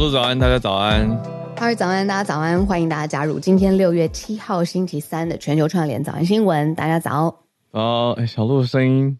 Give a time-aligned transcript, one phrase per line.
[0.00, 1.06] 鹿早安，大家早安。
[1.58, 6.74] 哈喽早安，大家早安，欢迎大家加入今天六月七号星期三的全球串联早安新闻。
[6.74, 7.42] 大家早。
[7.72, 9.18] 哦，哎，小鹿的声音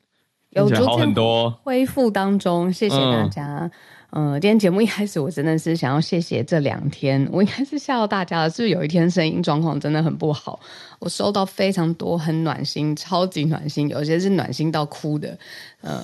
[0.49, 3.59] 有好很多，恢复当中，谢谢大家。
[3.59, 3.71] 嗯
[4.13, 10.59] 嗯、呃，今天节目一开始，我真的是想要谢谢这两天，我应该是吓到大家了，是不是有一天声音状况真的很不好？
[10.99, 15.39] 我收到非常多很暖心、超级暖心，有些是暖心到哭的，
[15.83, 16.03] 呃，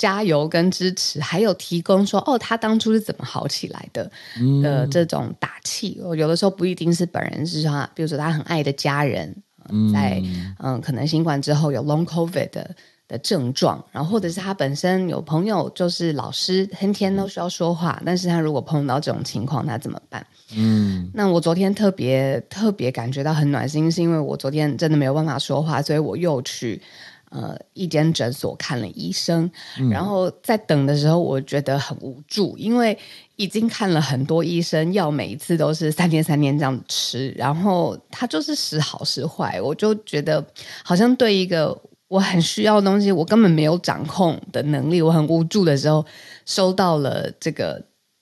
[0.00, 4.10] 加油跟支持，还有提供说哦，他当初是怎么好起来的
[4.62, 6.00] 的这种打气。
[6.02, 12.74] 我有的时候不一定是本人，是他，比如说他很爱的家人，呃、在嗯、呃，可能新冠之后有 long covid 的。
[13.10, 20.24] 的症状，然后或者是他本身有朋友就是老师，天天都需要说话，但是他如果碰到这种情况，他怎么办？
[20.56, 26.80] 嗯，那我昨天特别特别感觉到很暖心，是因为我昨天真的没有办法说话，所以我又去
[27.30, 32.96] 呃一间诊所看了医生，嗯，然后在等的时候，我觉得很无助，因为
[33.36, 40.44] 已经看了很多医生，药每一次都是三天三天这样吃，然后它就是时好时坏，我就觉得
[40.84, 41.76] 好像对一个。
[42.10, 45.00] 我很需要的东西，我根本没有掌控的能力。
[45.00, 46.04] 我很无助的时候，
[46.44, 47.80] 收到了这个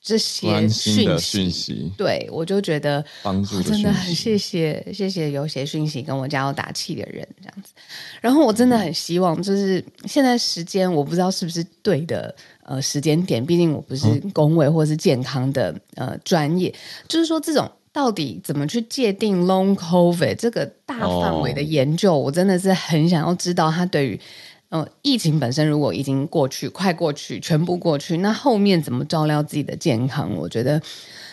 [0.09, 7.75] 这些讯息，息，对我就觉得帮助、哦、真的很谢谢，谢谢有写讯息跟我加油打气的人这样子。
[8.23, 16.75] 然后我真的很希望，就是现在时间我不知道是不是对的呃时间点，毕竟我不是工位或是健康的、嗯、呃专业，
[17.07, 17.71] 就是说这种。
[17.91, 22.27] 到底怎么去界定 Long COVID 这个大范围的研究？Oh.
[22.27, 24.21] 我真的是很想要知道，它对于
[24.71, 30.35] 呃疫情本身，如果已经过去、快过去、全部过去，那后面怎么照料自己的健康？
[30.37, 30.81] 我觉得。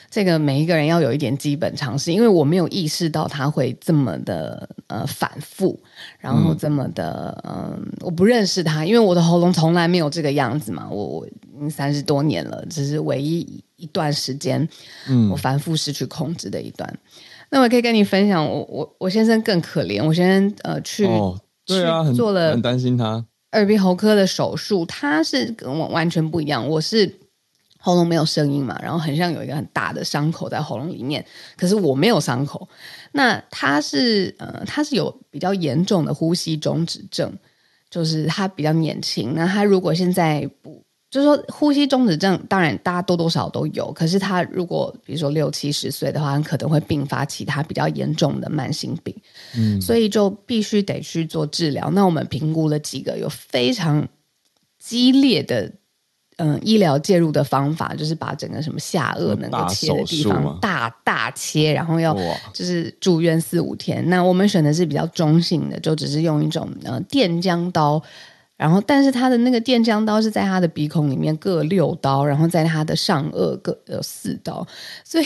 [0.07, 5.77] 这个每一个人要有一点基本常识，因为我没有意识到他会这么的呃反复，
[6.19, 11.27] 然后这么的嗯、呃，我不认识他，因为我的喉咙从来没有这个样子嘛，我
[11.59, 14.65] 我三十多年了，只是唯一一段时间，
[15.09, 16.89] 嗯，我反复失去控制的一段。
[16.89, 16.99] 嗯、
[17.49, 27.19] 那我可以跟你分享，我我我先生更可怜，我先生呃去、哦、对啊，很做了很担心他耳鼻喉科的手术，他是跟我完全不一样，我是。
[27.77, 31.23] 喉咙没有声音嘛，然后很像有一个很大的伤口在喉咙里面，
[31.55, 32.67] 可是我没有伤口。
[33.11, 37.31] 那他是呃，他是有比较严重的呼吸中止症，
[37.91, 39.35] 就是他比较年轻。
[39.35, 40.83] 那他如果现在不，
[41.15, 43.89] 就是说呼吸中止症，当然大家多多少少都有。
[43.93, 49.15] 可是他如果比如说六七十岁的话，很可能会并发其他比较严重的慢性病。
[49.55, 51.89] 嗯，所以就必须得去做治疗。
[51.91, 54.05] 那我们评估了几个有非常
[54.77, 55.71] 激烈的。
[56.37, 62.13] 嗯，医疗介入的方法就是把整个什么下颚能够切的地方大大切，然后要
[62.53, 64.03] 就是住院四五天。
[64.09, 68.03] 那我们选的是比较中性的，就只是用一种呃电浆刀，
[68.57, 74.65] 然后但是他的那个电浆刀是在他的鼻孔里面各六刀，然后在他的上颚各有四刀，
[75.03, 75.25] 所以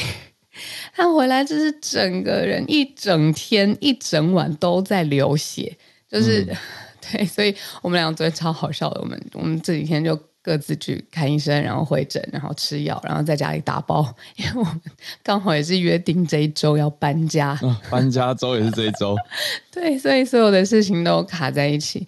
[0.93, 5.77] 他回来就是整个人一整天一整晚都在流血，
[6.09, 6.57] 就是、嗯、
[7.11, 10.19] 对，所以我们俩昨天超好笑的，我们我们这几天就。
[10.41, 14.01] 各自去看医生，然后回诊，然后吃药，然后在家里打包，
[14.37, 14.81] 因为我们
[15.21, 19.15] 刚好也是约定这一周要搬家，啊、搬家周也是这一周，
[19.69, 22.07] 对，所以所有的事情都卡在一起，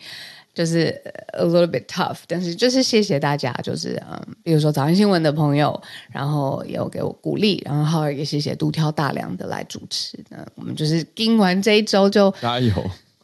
[0.54, 0.88] 就是
[1.34, 5.82] a little bit tough，但是就是谢谢大家，就是嗯，比如说早安新闻的朋友，
[6.12, 12.74] 然后也有给我鼓励，然后也谢谢独挑大梁的来主持，那我们就是盯完这一周就加油。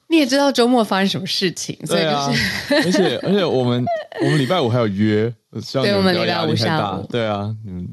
[0.09, 2.33] 你也知道周末发生什么事情，所以就是，啊、
[2.69, 3.83] 而且而且我们
[4.21, 5.29] 我们礼拜五还有约，
[5.83, 7.85] 对，我们礼拜五下午，对啊，嗯，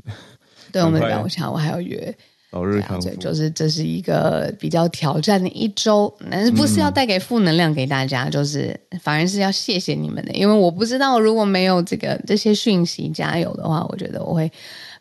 [0.71, 2.17] 对，我们礼拜五下午还有约，
[2.55, 14.51] 早日康复，对，就是这是一个比较挑战的一周，但是不是要带给负能量给大家，嗯、就是反而是要谢谢你们的，因为我不知道如果没有这个这些讯息加油的话，我觉得我会。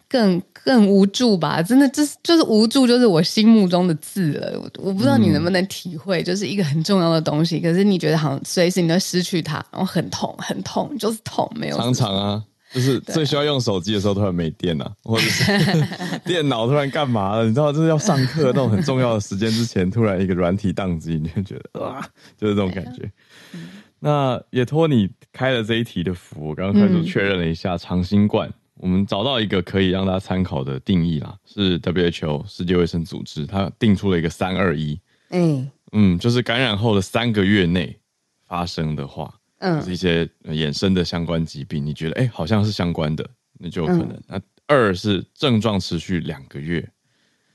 [0.09, 4.59] 更更无助吧，真的，这是就是无助，就是我心目中的字了。
[4.62, 11.78] 我我不知道你能不能体会，嗯、就是一个很重要的东西，可是你觉得好像随时你都失去它，然后很痛，很痛，就是痛，没有。
[11.78, 15.52] 常常啊，就是最需要用手机的时候突然没电了、啊，或者是
[16.25, 17.46] 电脑突然干嘛了？
[17.46, 22.02] 你知道，就是要上课那种很重要的时间之前，突然一个软体宕机，你就觉得哇，
[22.37, 23.09] 就是这种感觉。
[23.53, 28.49] 嗯、那也托你开了这一题的福，我刚刚开始确认了一下长新冠。
[28.49, 34.99] 嗯我们找到一个可以让大家参考的定义啦，是 WHO 世界卫生组织，它定出了一个三二一，
[35.29, 37.97] 嗯嗯，就是感染后的三个月内
[38.46, 43.27] 发生的话，嗯，就是一些衍生的相关疾病，你觉得哎好像是相关的，
[43.59, 44.11] 那就有可能。
[44.11, 46.87] 嗯、那二是症状持续两个月，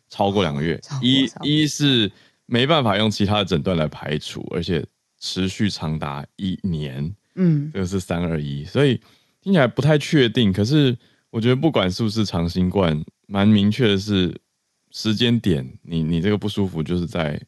[0.08, 2.10] 超过两个月，一一是
[2.46, 4.84] 没办法用其他的诊断来排除，而且
[5.20, 9.00] 持续长达一年，嗯，这个是三二一，所以
[9.40, 10.96] 听起来不太确定，可是。
[11.30, 14.34] 我觉得不管是不是长新冠，蛮明确的是
[14.92, 17.38] 时间点，你你这个不舒服就是在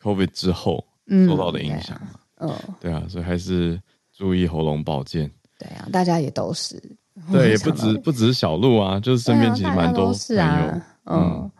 [0.00, 0.86] COVID 之后
[1.26, 2.00] 受到的影响
[2.36, 3.76] 嗯、对啊，所以还是
[4.16, 5.30] 注意喉咙保健。
[5.58, 6.80] 对啊，大家也都是。
[7.30, 10.42] 对， 也不止不止小鹿啊，就是身边其实蛮多朋友。
[10.42, 11.20] 啊、嗯。
[11.20, 11.50] 嗯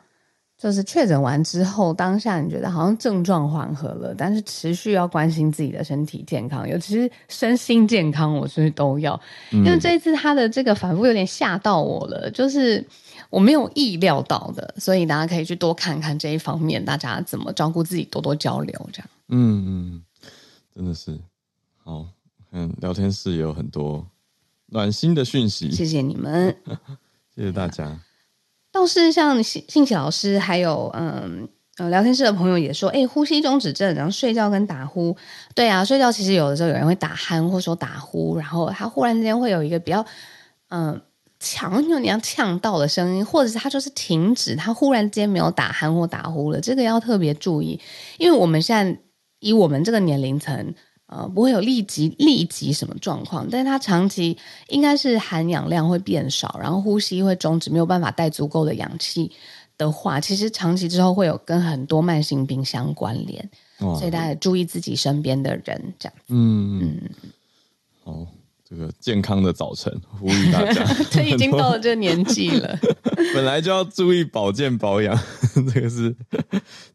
[0.56, 9.20] 就是确诊完之后，当下你觉得好像症状缓和了，但是持续要关心自己的身体健康，尤其是身心健康，我是都要。
[9.50, 12.82] 因为这一次他的这个反复有点吓到我了，就是
[13.28, 19.08] 我没有意料到的，所以大家可以去多看看这一方面，大家怎么照顾自己，多多交流这样。
[19.28, 20.02] 嗯嗯，
[20.74, 21.20] 真的是
[21.76, 22.06] 好，
[22.56, 24.06] 嗯，聊天室也有很多
[24.66, 26.56] 暖心的讯息，谢谢你们，
[27.34, 28.00] 谢谢大家。
[28.70, 31.48] 倒是像信信奇老师，还有嗯
[31.78, 35.16] 呃聊天室的朋友也说，哎，呼吸中止症，然后睡觉跟打呼，
[35.52, 40.06] 对啊，睡觉其实有的时候有人会打鼾或说打呼，然后他忽然之间会有一个比较
[40.68, 41.02] 嗯
[41.40, 47.80] 强有点像呛到的声音，或者是他就是停止，他忽然间没有打鼾或打呼了，这个要特别注意，
[48.18, 49.00] 因为我们现在
[49.40, 50.72] 以我们这个年龄层。
[51.06, 54.36] 呃，不会有立即立即什么状况，但是它长期
[54.68, 59.30] 应该是含氧量会变少，然后呼吸会终止，没有办法带足够的氧气
[59.76, 66.14] 的话，其实长期之后会有跟很多慢性病相关联，哦、所以大家也注意自己身边的人，这样。
[66.28, 67.00] 嗯嗯。
[68.02, 68.26] 好，
[68.66, 70.84] 这个健康的早晨，呼吁大家。
[71.12, 72.78] 这已经到了这个年纪了，
[73.34, 75.14] 本来就要注意保健保养，
[75.74, 76.16] 这个是，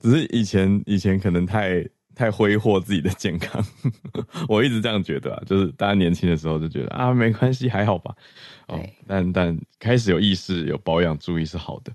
[0.02, 1.88] 只是以前以前可能太。
[2.20, 3.66] 太挥霍自己的健康，
[4.50, 8.14] 我一直这样觉得啊，就是大家年轻的时候就觉得啊，没关系，还好吧。
[8.68, 8.78] 哦，
[9.08, 11.94] 但但开始有意识、有保养、注意是好的。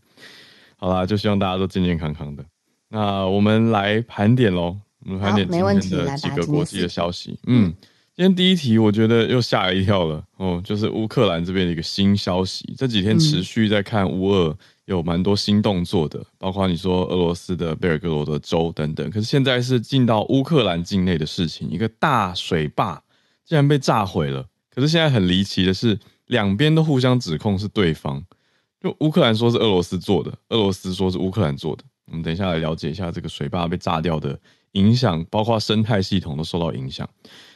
[0.76, 2.42] 好啦，就希望大家都健健康康的。
[2.88, 7.38] 那我们来盘点喽，我们盘点今天的几个国际的消息。
[7.46, 7.70] 嗯，
[8.16, 14.56] 今天第一题我觉得又吓一跳了哦，就是乌克兰这边的一个新消息，这几天持续在看乌俄。
[14.86, 19.08] 有蛮多新动作的，包括你说俄罗斯的贝尔格罗德州等等。
[19.10, 23.02] 可是现在是进到乌克兰境内的事情，一个大水坝
[23.44, 24.46] 竟然被炸毁了。
[24.70, 28.22] 可是现在很离奇的是，两边都互相指控是对方，
[28.80, 31.84] 就乌克兰说是俄罗斯做的，俄罗斯说是乌克兰做的。
[32.06, 34.38] 我们等一下来了解一下这个水坝被炸掉的
[34.72, 37.08] 影响，包括生态系统都受到影响。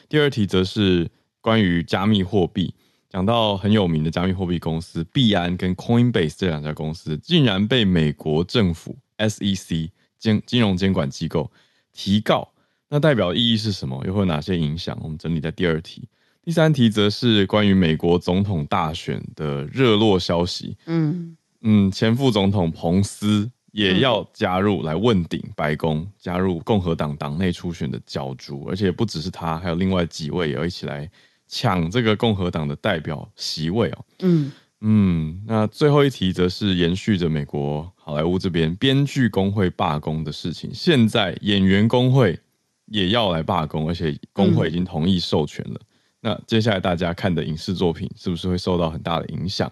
[0.07, 1.07] 第二题则是
[1.41, 2.73] 关于加密货币。
[3.09, 9.89] 讲到很有名的加密货币公司币安跟 Coinbase 这两家公司，竟然被美国政府 SEC
[10.19, 11.51] 监金融监管机构
[11.91, 12.47] 提告，
[12.87, 14.03] 那代表意义是什么？
[14.05, 14.95] 又会有哪些影响？
[15.01, 16.07] 我们整理在第二题。
[16.43, 20.77] 第三题则是关于美国总统大选的热络消息。
[20.85, 31.09] 嗯嗯，前副总统彭斯也要加入来问鼎白宫，加入共和党党内初选的角逐，而且不只是他，还有另外几位也要一起来。
[31.49, 34.51] 抢这个共和党的代表席位哦，嗯
[34.81, 42.39] 嗯，那最后一题则是延续着美国好莱坞这边编剧工会罢工的事情，现在演员工会
[42.85, 45.79] 也要来罢工，而且工会已经同意授权了。
[45.81, 45.87] 嗯、
[46.21, 49.69] 那接下来大家看的影视作品是不是会受到很大的影响？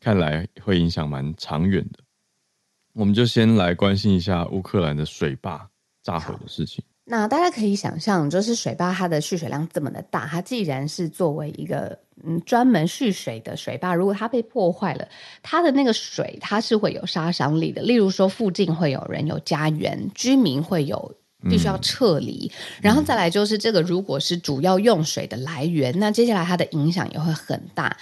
[0.00, 1.98] 看来会影响蛮长远的。
[2.94, 5.68] 我们就先来关心一下乌克兰的水坝
[6.02, 6.82] 炸毁的事情。
[7.10, 15.08] 那大家可以想象，就是水坝它的蓄水量这么的大，它既然是作为一个嗯专门蓄水的水坝，如果它被破坏了，
[15.42, 17.80] 它的那个水它是会有杀伤力的。
[17.80, 21.14] 例如说，附近会有人有家园，居民会有
[21.48, 27.96] 必须要撤离，嗯、然后再来就是这个如果是主要用水的来源，那接下来它的影响也会很大。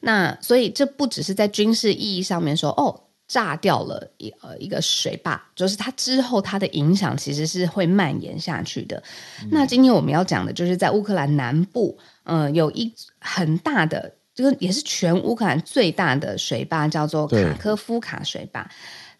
[0.00, 3.04] 那所以这不只是在军事意义上面说哦。
[3.28, 9.00] 炸掉了一呃一个水坝，就是它之后它的影响其实是会蔓延下去的。
[9.42, 18.66] 嗯、那今天我们要讲的就是在乌克兰南部，嗯、呃，有一很大的，就是也是全乌克兰最大的水坝，叫做卡科夫卡水坝。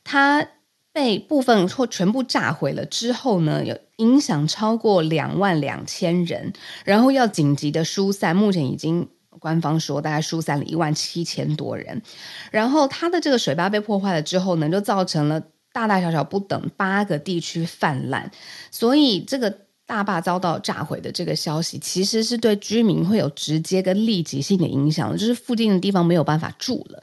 [0.03, 0.49] 它
[0.91, 6.53] 被部分或全部炸毁了之后呢，有影响超过两万两千人，
[6.85, 9.07] 然后要紧急的疏散，目前已经。
[9.39, 12.03] 官方说，大概疏散了一万七千多人，
[12.51, 15.43] 然后它的这个水坝被破坏了之后呢，就造成了
[15.73, 18.31] 大大小小不等八个地区泛滥，
[18.71, 19.55] 所以这个
[19.87, 27.03] 大坝遭到炸毁的这个消息，其实是对居民会有直接跟立即性的影响，就是附近的地方没有办法住了。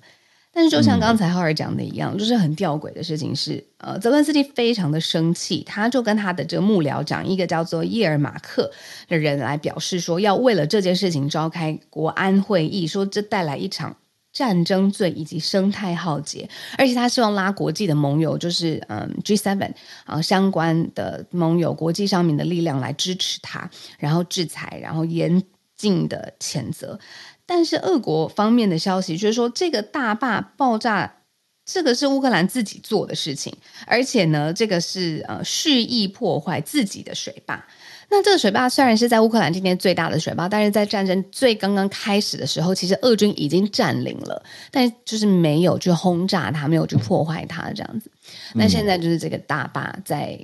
[0.57, 8.71] 但是，就像刚才浩尔讲的一样，嗯、就是很吊诡的事情是，呃，泽伦斯基非常的生气，他就跟他的这个幕僚长，一个叫做叶尔马克
[9.09, 13.97] 的人来表示说，要为了这件事情召开国安会议，说这带来一场
[14.31, 19.73] 战争罪以及生态浩劫，而且他希望拉国际的盟友，就是嗯 G7
[20.05, 23.69] 啊相关的盟友，国际上面的力量来支持他，
[23.99, 25.43] 然后制裁，然后严
[25.75, 26.97] 禁的谴责。
[27.45, 31.17] 但是俄国方面的消息就是说，这个大坝爆炸，
[31.65, 37.65] 这个是乌克兰自己做的事情，而且呢，这个是呃蓄意破坏自己的水坝。
[38.07, 48.11] 那这个水坝虽然是在乌克兰今天最大的水坝，但是在战争最刚刚开始的时候，其实俄军已经占领了，但就是没有去轰炸它，没有去破坏它这样子。
[48.53, 50.39] 那现在就是这个大坝在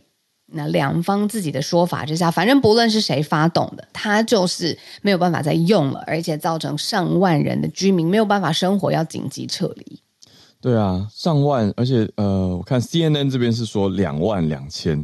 [0.52, 10.00] 那两方自己的说法之下，反正不论是谁发动的，它就是没有办法再用了，而且造成上万人的居民没有办法生活，要紧急撤离。
[10.60, 15.04] 对啊，上万，而且呃，我看 CNN 这边是说两万两千，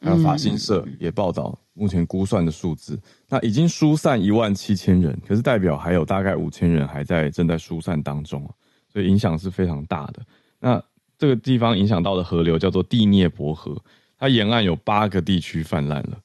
[0.00, 1.58] 还有法新社也报道。
[1.72, 8.46] 目前估算的数字，那已经疏散一万七千人，可是代表还有大概五千人还在正在疏散当中，
[8.92, 10.20] 所以影响是非常大的。
[10.58, 10.82] 那
[11.16, 13.74] 这个地方影响到的河流叫做第聂伯河，
[14.20, 16.20] 它沿岸有八个地区泛滥了，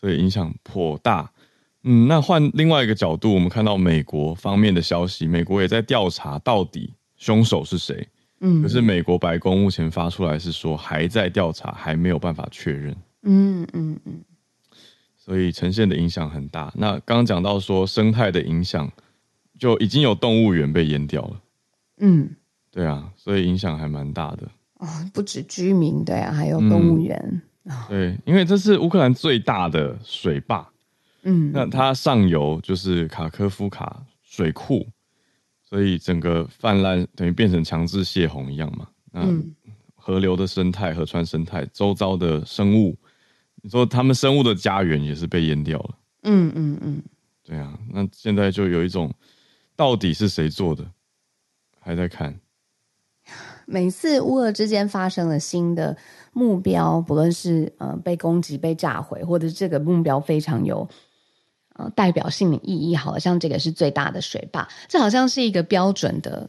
[0.00, 1.30] 所以影响颇大。
[1.84, 8.08] 嗯，那换另外一个角度，我们看到美国方面的消息，美国也在调查到底凶手是谁。
[8.40, 12.96] 嗯，可是美国白宫目前发出来是说还在调查，还没有办法确认。
[13.22, 14.24] 嗯嗯嗯。
[15.16, 16.72] 所以呈现的影响很大。
[16.76, 18.90] 那刚刚讲到说生态的影响，
[19.58, 21.40] 就已经有动物园被淹掉了。
[21.98, 22.30] 嗯，
[22.70, 24.48] 对啊，所以影响还蛮大的。
[24.78, 27.42] 哦， 不止居民，对啊，还有动物园。
[27.88, 30.68] 对，因为这是乌克兰最大的水坝。
[31.22, 34.86] 嗯，那它上游就是卡科夫卡水库，
[35.64, 38.86] 所以整个泛滥等于变成强制泄洪一样嘛。
[39.10, 39.26] 那
[39.94, 42.96] 河流的生态、河川生态、周遭的生物。
[43.62, 47.02] 你说他们生物的家园也是被淹掉了，嗯嗯嗯，
[47.42, 49.12] 对啊，那现在就有一种
[49.74, 50.88] 到底是谁做的，
[51.80, 52.38] 还在看。
[53.66, 55.94] 每次乌俄之间发生了新的
[56.32, 60.88] 目标，不论是呃被攻击、被炸毁，或者是这个目标非常有
[61.74, 66.48] 呃代表性的意义，好像这个是最大的水坝，这好像是一个标准的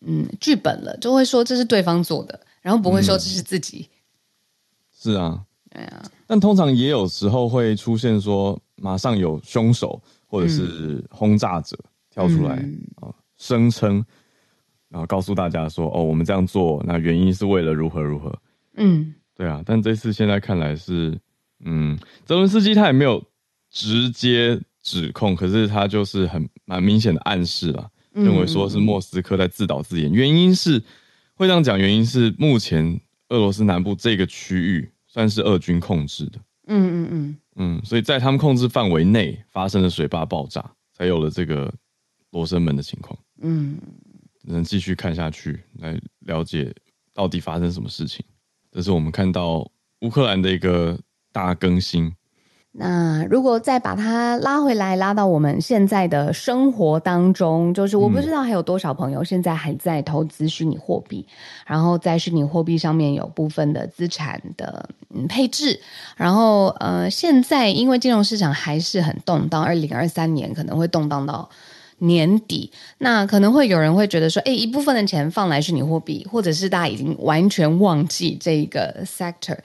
[0.00, 3.88] 嗯剧本了，就会说这是对方做的，然后不会说这是自己。
[3.88, 3.92] 嗯、
[4.98, 5.44] 是啊。
[5.70, 11.76] 对啊，但通常也有时候会出现说，马上有凶手或者是轰炸者
[12.12, 12.54] 跳出来
[13.00, 14.06] 啊，声称、嗯，
[14.94, 18.32] 然后告诉大家说，哦，我们这样做，那原因是为了如何如何。
[18.76, 21.18] 嗯，对啊，但这次现在看来是，
[21.64, 23.20] 嗯，泽伦斯基他也没有
[23.72, 30.12] 直接指控，可是他就是很蛮明显的暗示了，认为说是莫斯科在自导自演。
[30.12, 30.80] 原因是
[31.34, 34.88] 会这样讲，原因是目前俄罗斯南部这个区域。
[35.06, 41.72] 算是俄军控制的，嗯嗯嗯嗯，所以在他们控制范围内发生了水坝爆炸，才有了这个
[42.32, 43.16] 罗生门的情况。
[43.40, 43.78] 嗯，
[44.46, 46.74] 能继续看下去来了解
[47.12, 48.24] 到底发生什么事情。
[48.70, 49.68] 这是我们看到
[50.00, 50.98] 乌克兰的一个
[51.32, 52.12] 大更新。
[52.76, 61.24] 那如果再把它拉回来，拉到我们现在的生活当中，就是我不知道还有多少朋友现在还在投资虚拟货币，
[61.64, 65.80] 然后在虚拟货币上面有部分的资产的嗯配置，
[66.16, 71.48] 然后呃，现在因为金融市场还是很动荡，二零二三年可能会动荡到
[71.98, 79.58] 年底，那可能会有人会觉得说，哎，一部分的钱放来虚拟货币，或者是大家已经完全忘记这个 sector。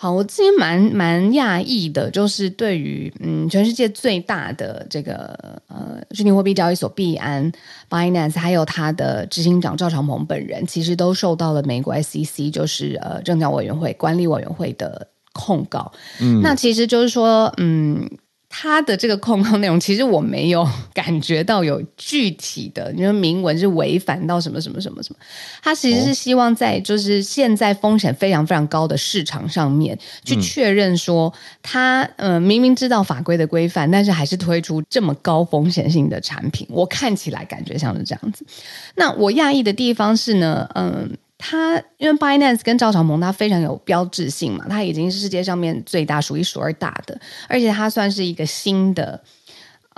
[0.00, 7.50] 好，我之前蛮蛮讶异的，就是对于嗯，全世界最大的这个呃虚拟货币交易所币安
[7.90, 15.90] Binance，还有它的执行长赵长鹏本人，其实都受到了美国 SEC，就是呃证交委员会管理委员会的控告。
[16.20, 18.08] 嗯，那其实就是说，嗯。
[18.50, 25.18] 他的这个控告内容，其实我没有感觉到有具体的，你说明文是违反到什么什么什么什么。
[25.62, 36.66] 他其实是希望在就是现在风险非常非常高的市场上面，去确认说他呃明明知道法规的规范，但是还是推出这么高风险性的产品。
[36.70, 38.46] 我看起来感觉像是这样子。
[38.94, 41.16] 那我讶异的地方是呢，嗯。
[41.38, 47.18] 它因为 Binance 跟赵小萌，它非常有标志性嘛，它已经是世界上面最大、数一数二大的，
[47.48, 49.22] 而且它算是一个新的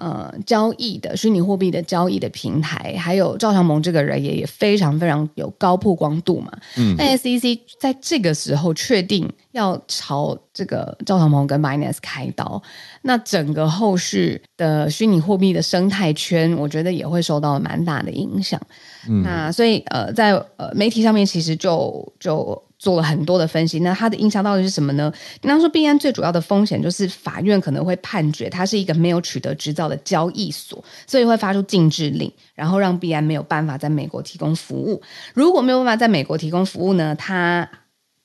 [0.00, 2.96] 呃交易的虚拟货币的交易的平台。
[2.98, 6.50] 还有赵长鹏这个人也也非常非常有高曝光度嘛。
[6.76, 12.60] 嗯，但 SEC 在这个时候确定要朝这个赵长鹏跟 Binance 开刀，
[13.02, 18.60] 那整个后续的虚拟货币的生态圈，我觉得也会受到蛮大的影响。
[19.08, 23.80] 嗯、那所以呃，在呃媒体上面其实就就做了很多的分析。
[23.80, 25.12] 那它的影响到底是什么呢？
[25.42, 35.02] 你刚说币安最主要的风险就是法院可能会判决它是一个没有取得执照的交易所，所以会发出禁制令，然后让币安没有办法在美国提供服务。
[35.34, 37.68] 如果没有办法在美国提供服务呢，它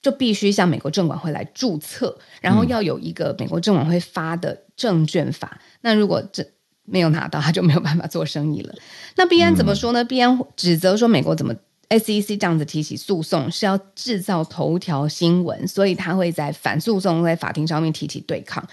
[0.01, 5.59] 就必须向美国证管会来注册，然后要有一个美国证管会发的证券法。
[5.81, 6.47] 那如果这
[6.83, 8.73] 没有拿到，他就没有办法做生意了。
[9.17, 10.05] 那币安怎么说呢？
[10.05, 11.55] 币、嗯、安指责说美国怎么
[11.89, 18.67] SEC 这样子提起诉讼是要制造头条新闻，所以他会在反诉讼在法庭上面提起对抗。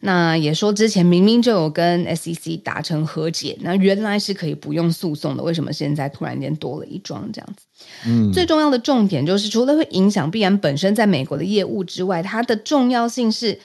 [0.00, 7.64] 那也说之前明明就有跟 SEC 达成和解，那原来是可以不用诉讼的，为什么现在突然间多了一桩这样子？
[8.04, 13.58] 嗯，最重要的重点就是，除了会影响必然本身在美国的业务之外，它的重要性是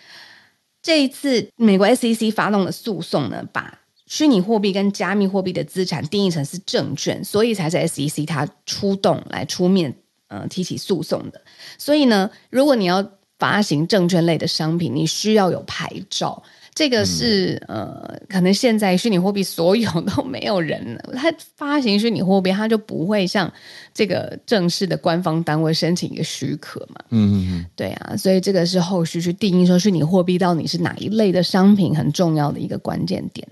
[0.82, 3.80] 这一次美国 SEC 发动的诉讼呢，把
[4.12, 9.96] 虚拟货币跟加密货币的资产定义成是证券，所以才是 SEC 它出动来出面
[10.28, 11.40] 呃提起诉讼的。
[11.78, 16.44] 所以呢，如果你要发行证券类的商品，你需要有牌照，
[16.76, 23.50] 这个是、嗯、呃，可能现在虚拟货币所有都没有人，他发行虚拟货币，他就不会向
[23.94, 26.98] 这个正式的官方单位申请一个许可嘛。
[27.12, 33.48] 嗯嗯嗯，对啊，所以这个是后续去定义说虚拟货币到底是哪一类的商品很重要的一个关键点。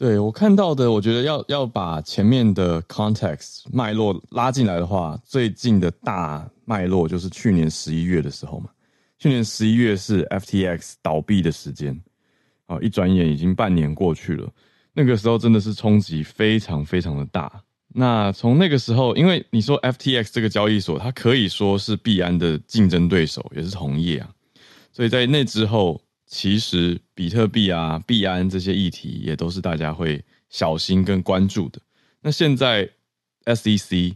[0.00, 8.70] 对，我看到的，我觉得要要把前面的 context 脉络拉进来的话，最近的大脉络就是去年十一月的时候嘛。
[9.18, 12.00] 去年十一月是 FTX 倒闭的时间，
[12.64, 14.50] 啊，一转眼已经半年过去了。
[14.94, 17.62] 那个时候真的是冲击非常非常的大。
[17.88, 24.30] 那从那个时候，因为你说 FTX 这个交易所，它可以说是币安的竞争对手，也是同业啊。
[24.94, 31.80] 所以在那之后，其实比特币啊、币安这些议题也都是大家会小心跟关注的。
[32.22, 32.88] 那现在
[33.46, 34.14] SEC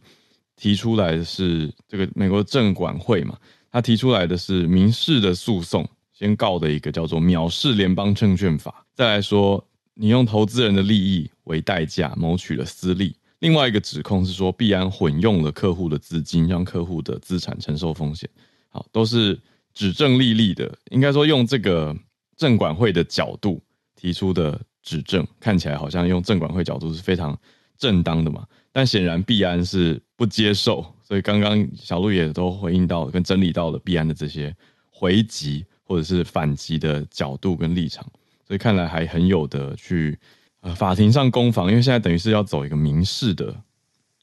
[0.54, 3.36] 提出来的是这个美国证管会嘛？
[3.68, 13.16] 他提出来的是民事的诉讼，先告的一个叫做藐视联邦证券法，再来说你用投资人的利益为代价谋取了私利。
[13.40, 18.30] 另外一个指控是说币安混用了客户的资金，让客户的资产承受风险。
[18.68, 19.38] 好，都是
[19.74, 21.94] 指证历历的，应该说用这个
[22.36, 23.62] 证管会的角度
[23.96, 27.38] 提出的指证，看起来好像用证管会角度是非常
[27.76, 28.46] 正当的嘛。
[28.72, 30.84] 但显然币安是不接受。
[31.06, 34.56] 所以刚刚小路也都回应到跟整理到了币安的这些
[34.88, 38.02] 回击或者是反击的角度跟立场，
[38.48, 40.18] 所以看来还很有的去
[40.60, 43.54] 呃法庭上攻防，因为现在等于是要走一个民事的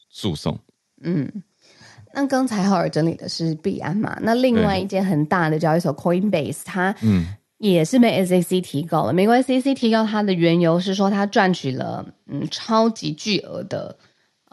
[0.10, 0.60] 诉讼。
[1.04, 1.32] 嗯，
[2.14, 4.18] 那刚才浩尔整理的是币安嘛？
[4.22, 7.26] 那另外一间很大的交易所 Coinbase，它嗯
[7.58, 9.14] 也是被 SEC 提告了。
[9.14, 13.96] 美国 SEC 提告它的缘由是说它赚取了嗯超级巨额的。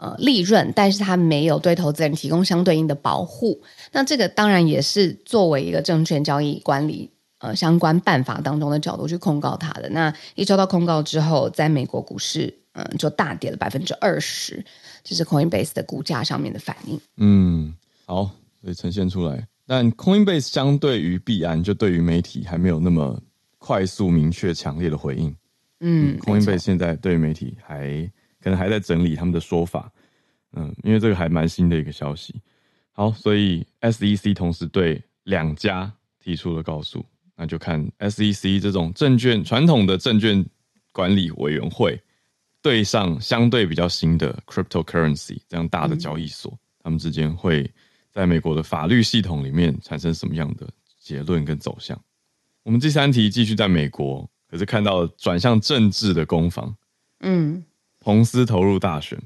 [0.01, 3.61] 呃，利润，但是它没有对投资人提供相对应的保护。
[3.91, 9.89] 那这个当然也是作为一个证券交易管理呃相关办法当中的角度去控告他的。
[9.89, 14.63] 那一收到控告之后，在美国股市嗯、呃、就大跌了百分之二十，
[15.03, 16.99] 就是 Coinbase 的股价上面的反应。
[17.17, 17.73] 嗯，
[18.05, 18.29] 好，
[18.61, 19.47] 所以呈现出来。
[19.65, 23.21] 但 Coinbase 相对于币安，就对于媒体还没有那么
[23.57, 25.29] 快速、明确、强烈的回应。
[25.79, 28.09] 嗯，嗯，Coinbase 现在对于媒体还。
[28.41, 29.91] 可能还在整理他们的说法，
[30.53, 32.41] 嗯，因为这个还蛮新的一个消息。
[32.93, 35.91] 好，所以 SEC 同时对两家
[36.23, 37.05] 提出了告诉，
[37.39, 40.45] 那就看 SEC 这种证券传统的证券
[40.91, 41.97] 管理委员会
[42.61, 47.71] 对上相对比较新的 cryptocurrency 这样大的交易所，嗯、他们之间会
[48.11, 50.67] 在美国的法律系统里面产生什么样的
[50.99, 51.97] 结论跟走向。
[52.63, 56.75] 我们第三题继续在美国，可是看到转向政治的攻防，
[57.21, 57.63] 嗯。
[58.01, 59.21] 彭斯投入大选，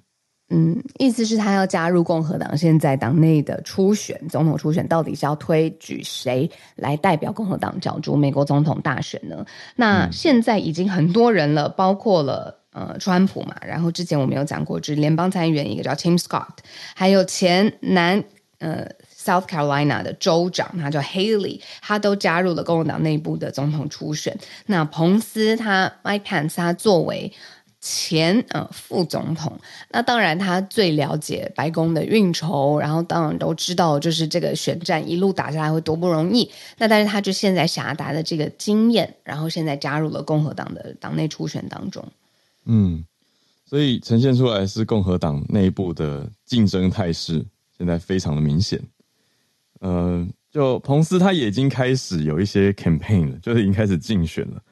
[0.50, 2.56] 嗯，意思是他要加入共和党。
[2.56, 9.44] 现在党内的初选，总统初选到底是要推举谁来代表共和党角逐美国总统大选呢？
[9.76, 13.56] 那现在已经很多人了，包括了呃，川普嘛。
[13.66, 16.58] 然后之前我们有讲过，就是联邦参议员一个叫 Tim Scott，
[16.94, 18.24] 还有前南
[18.60, 24.38] 呃 South Carolina 的州长，他叫 Haley，他都加入了共和党内部的总统初选。
[24.66, 27.32] 那彭斯他 Mike Pence 他作为
[27.86, 29.60] 前呃副总统，
[29.92, 36.50] 那当然他最了解白宫的运筹，然后当然都知道就是这个选战一路打下来会多不容易。
[36.78, 42.02] 那但是他就现在狭达的这个经验，然后现在加入了共和党的党内初选当中。
[42.64, 43.04] 嗯，
[43.66, 47.46] 所以呈现出来是共和党内部的竞争态势，
[47.78, 48.80] 现在非常的明显。
[49.82, 54.64] 呃，就彭斯他也已经开始有一些 campaign 了，就是已经开始竞选了。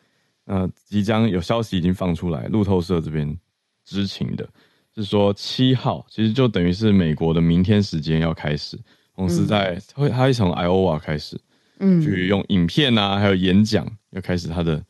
[0.53, 3.39] 那即将有消息已经放出来，路透社这边
[3.85, 4.45] 知情的
[4.93, 8.77] 是说七号，其实就等于是美国的明天时间要开始。
[9.13, 11.39] 公司在会，他会从 Iowa 开始，
[11.79, 14.83] 嗯，去用影片啊，还有演讲，要开始他的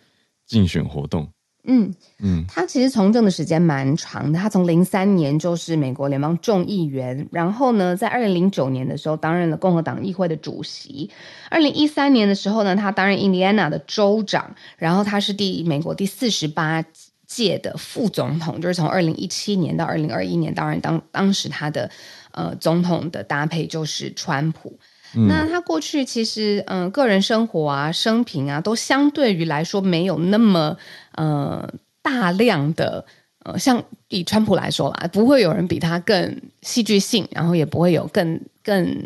[0.47, 1.31] 竞选活动。
[1.63, 1.93] 嗯。
[2.23, 11.09] 嗯，他其实从政的时间蛮长的，他从零三年就是美国联邦众议员，然后呢，在二零零九年的时候担任了共和党议会的主席，
[11.49, 16.83] 二零一三年的时候呢，他担任印第安纳的州长，然后他是第美国第四十八
[17.25, 21.89] 届的副总统，就是从二零一七年到二零二一年，当然当当时他的
[22.31, 24.77] 呃总统的搭配就是川普。
[25.15, 30.77] 嗯、那他过去其实嗯、呃、个人生活啊、生平啊，都相对于来说没有那么
[31.13, 31.67] 呃
[32.01, 33.05] 大量的
[33.43, 39.05] 呃，像以川普来说啦，不会有人比他更戏剧性，然后也不会有更更。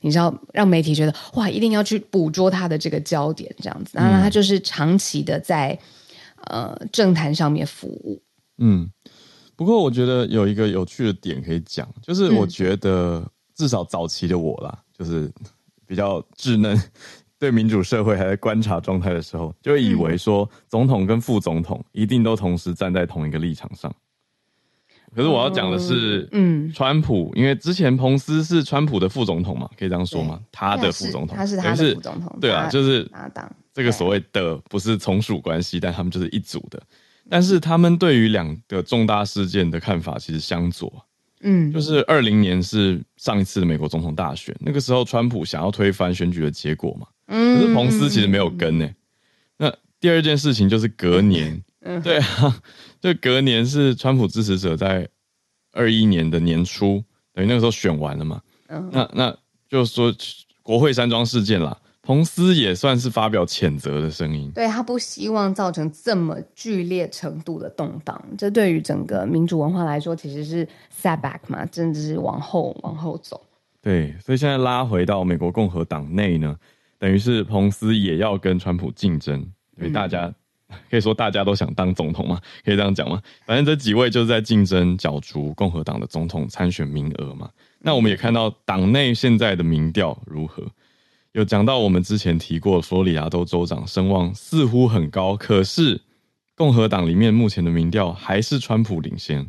[0.00, 3.92] 你知道，让媒体觉得哇，一定要去捕捉他的这个焦点，这样子。
[3.94, 5.78] 那他就是长期的在、
[6.50, 8.20] 嗯、呃政坛上面服务。
[8.58, 8.90] 嗯，
[9.56, 15.30] 不过我觉得有一个有趣的点可以讲，就是我觉得至少早期的我啦，就是
[15.86, 16.80] 比较稚嫩，
[17.38, 23.94] 对民主社会还在观察状态的时候，就会以为说总统跟副总统一定都同时站在同一个立场上。
[25.14, 30.40] 可是我要讲的是，嗯，川普，因为之前彭斯是川普的副总统嘛，可以这样说吗？
[30.52, 33.10] 他的副总统，他是他的副总统，对啊，就是。
[33.72, 36.82] 这个所谓的不是从属关系，但他们就是一组的。
[37.28, 40.90] 但是他们对于两个重大事件的看法其实相左。
[41.40, 48.94] 嗯，就是二零年是上一次的美国总统大选，那个时候川普想要推翻选举的结果嘛，嗯，可是彭斯其实没有跟呢、欸。
[49.58, 51.62] 那第二件事情就是隔年。
[51.88, 52.62] 嗯，对啊，
[53.00, 55.08] 就隔年是川普支持者在
[55.70, 58.42] 二一年的年初，等于那个时候选完了嘛。
[58.66, 59.36] 嗯，那那
[59.68, 60.12] 就是说
[60.62, 64.48] 国会山庄事件啦，彭斯也算是发表谴责的声音。
[64.54, 70.66] 对，他不希望造成这么剧烈程度的动荡，这对于整个民主文化来说，其实是
[71.02, 73.40] setback 嘛，真的是往后往后走。
[73.82, 76.56] 对，所以现在拉回到美国共和党内呢，
[76.96, 79.40] 等于是彭斯也要跟川普竞争，
[79.76, 80.26] 因为大家。
[80.26, 80.34] 嗯
[80.90, 82.40] 可以说大家都想当总统嘛？
[82.64, 83.22] 可以这样讲吗？
[83.46, 87.48] 反正这几位就是在竞争角逐共和党的总统参选名额嘛。
[87.78, 90.64] 那我们也看到党内现在的民调如何，
[91.36, 96.00] 有讲到我们之前提过佛罗里达州州长声望似乎很高，可是
[96.54, 99.46] 共和党里面目前的民调还是川普领先，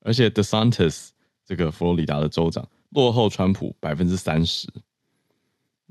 [0.00, 1.08] 而且 DeSantis
[1.46, 4.68] 这个佛罗里达的州长落后川普百分之三十。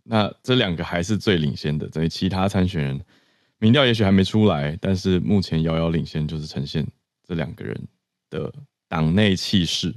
[0.04, 3.04] 那这两个还是最领先的，等于其他参选人。
[3.58, 6.88] 民调也许还没出来，但是目前遥遥领先，就是呈现
[7.27, 7.88] 这两个人
[8.30, 8.54] 的
[8.88, 9.91] 党内气势，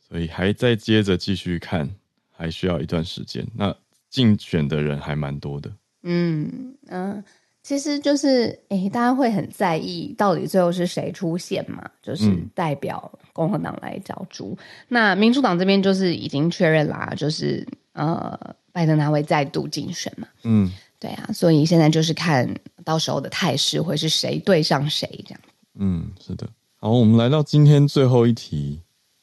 [0.00, 1.94] 所以还在接着继续看，
[2.30, 3.46] 还需要一段时间。
[3.54, 3.76] 那
[4.12, 5.72] 竞选的人还蛮多的，
[6.02, 7.24] 嗯嗯、呃，
[7.62, 11.82] 其实就是诶，大家会很在意到底最后是谁出现嘛？
[12.02, 14.50] 就是代表共和党来角逐。
[14.50, 18.38] 嗯、那民主党这边就是已经确认啦，就是呃，
[18.70, 20.28] 拜登他会再度竞选嘛？
[20.44, 20.70] 嗯。
[21.00, 22.48] 对啊，所以现在就是看
[22.84, 25.40] 到时候的态势会是谁对上谁这样。
[25.74, 26.48] 嗯，是的。
[26.76, 28.80] 好，我们来到今天最后一题，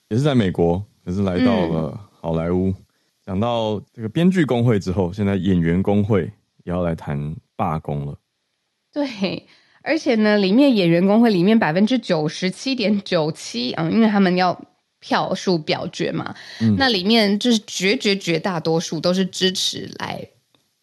[0.09, 2.73] 也是在美国，可是来到了好莱坞。
[3.29, 6.23] 讲、嗯、到这个编剧工会之后，现在演员工会
[6.63, 8.17] 也要来谈罢工了。
[8.91, 9.45] 对，
[9.83, 14.59] 而且呢，里面演员工会里面百分之九十七点九七啊，因为他们要
[14.99, 20.27] 票数表决嘛，嗯、那里面就是绝绝绝大多数都是支持来。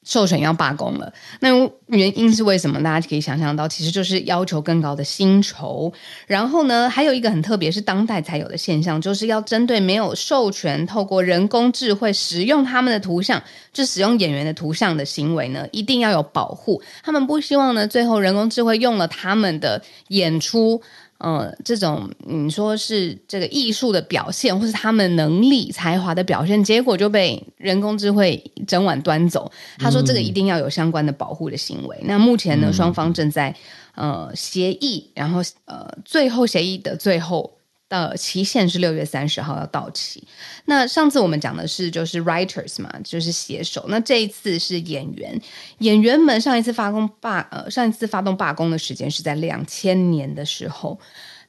[0.07, 1.49] 授权要罢工了，那
[1.89, 2.81] 原因是为什么？
[2.81, 5.93] 大家可以想象到，其实就是要求更高的薪酬。
[6.29, 13.43] 然后呢，还有一个很特别，是当代才有的现象，就是要针对没有授权透过人工智慧使用他们的图像，
[13.73, 16.81] 就使用演员的图像的行为呢，一定要有保护。
[17.03, 20.81] 他们不希望呢，最后人工智慧用了他们的演出。
[21.19, 29.51] 嗯，这种你说是这个艺术的表现，或是他们能力才华的表现，结果就被人工智慧整碗端走。
[29.79, 31.99] 他说这个一定要有相关的保护的行为。
[32.05, 33.55] 那目前呢，双方正在
[33.95, 37.56] 呃协议，然后呃最后协议的最后。
[37.89, 40.27] 的期限是六月三十号要到期。
[40.65, 43.85] 那上次我们讲的是就是 writers 嘛，就是写手。
[43.89, 45.41] 那这一次是演员，
[45.79, 50.99] 演员们上一次发工罢呃上一次发动罢工的时间是在两千年的时候。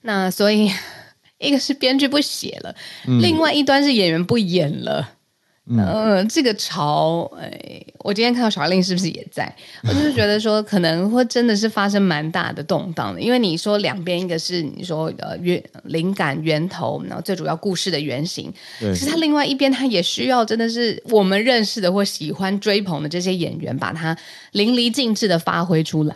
[0.02, 0.71] 那所以
[1.39, 2.76] 一个是编剧不写了，
[3.08, 5.16] 嗯、另外一端是演员不演了。
[5.69, 9.53] 嗯、呃，这个潮，哎，我今天看到小令是不是也在？
[9.84, 18.49] 我就是觉得说，可能会真的是发生蛮大的动荡的，因为你说两边，一个是你说呃源灵感源头，然后最主要故事的原型，
[18.80, 24.17] 对其实它另外一边，它也需要真的是我们认识的或喜欢追捧的这些演员，把它
[24.53, 26.15] 淋漓尽致的发挥出来。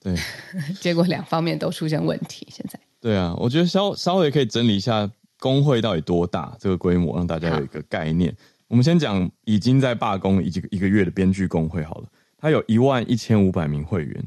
[0.00, 0.14] 对，
[0.80, 2.46] 结果两方面都出现问题。
[2.50, 5.10] 现在，对啊，我觉得稍稍微可以整理一下
[5.40, 8.32] 工会到底多大，这个规模，让大家有一个概念。
[8.72, 12.06] 我们先讲已经在罢工一个一个月的编剧工会好了，
[12.38, 14.24] 它有一万一千五百名会员，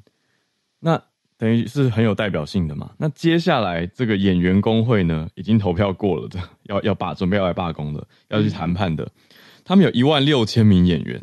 [0.81, 1.01] 那
[1.35, 2.91] 等于是很有代表性的嘛。
[2.99, 9.11] 那接下来这个演员工会呢，已经投票过了 的，要要罢准备要来罢工的，要去谈判的，
[9.63, 11.19] 他们有一万六千名演员，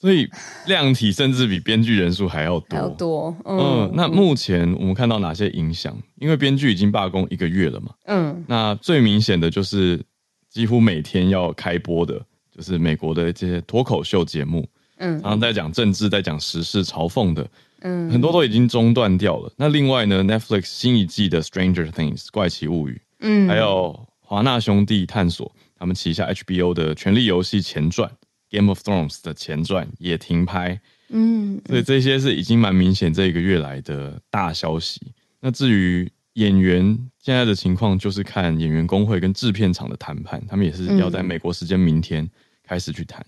[0.00, 0.28] 所以
[0.66, 3.36] 量体甚至比编剧人数还要多，还要多。
[3.44, 5.96] 嗯，嗯，那目前我们看到哪些影响？
[6.16, 7.94] 因为编剧已经罢工一个月了嘛。
[8.06, 10.04] 嗯，那最明显的就是
[10.48, 12.26] 几乎每天要开播的，
[12.60, 14.68] 就是美国的这些脱口秀节目。
[14.98, 17.48] 嗯，然后在讲政治，在讲时事，嘲讽的，
[17.80, 19.50] 嗯，很多都已经中断掉了。
[19.56, 28.10] 那另外呢，Netflix 新一季的《Stranger Things》怪奇物语，嗯，还有华纳兄弟探索他们旗下 HBO 的《权力游戏》前传。
[28.50, 35.00] Game of Thrones 的前传也停拍，嗯，所以这些是已经蛮明显这一个月来的大消息。
[35.40, 42.28] 那至于演员现在的情况，就是看演员工会跟制片厂的谈判，他们也是要在美国时间明天
[42.70, 43.26] 开始去谈，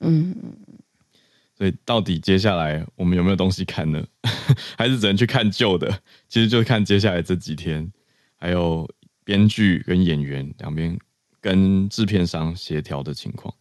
[0.00, 0.34] 嗯，
[1.56, 4.04] 所以到底接下来我们有没有东西看呢？
[4.76, 6.02] 还是只能去看旧的？
[6.28, 7.88] 其实就看接下来这几天，
[8.34, 8.90] 还有
[9.22, 10.98] 编剧跟演员两边
[11.40, 13.54] 跟制片商协调的情况。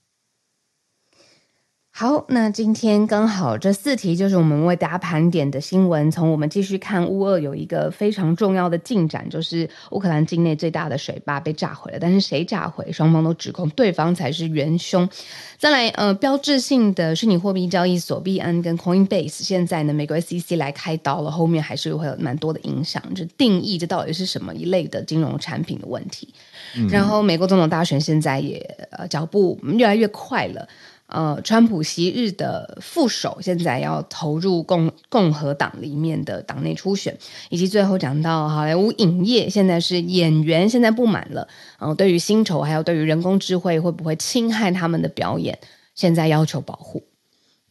[2.00, 6.10] 好，那今天刚好这四题就是我们为大家盘点的新闻。
[6.10, 15.10] 从我们继续看乌俄有一个非常重要的进展，就是乌克兰境内最大的水坝被炸毁了，但是谁炸毁，双方都指控对方才是元凶。
[15.58, 26.34] 再来，呃，标志性的虚拟货币交易所币安跟 Coinbase 现在呢，美国 SEC 来开刀了，后面还是会有蛮多的影响，就定义这到底是什么一类的金融产品的问题。
[26.78, 28.60] 嗯、然后，美国总统大选现在也
[28.92, 30.66] 呃脚步越来越快了。
[31.10, 37.18] 呃，川普昔日的副手现在要投入共共和党里面的党内初选，
[37.50, 41.48] 以及最后讲到好莱坞影业现在是演员现在不满了，
[41.80, 45.58] 呃，对于薪酬还有对于人工智慧会不会侵害他们的表演，
[45.96, 47.04] 现在要求保护。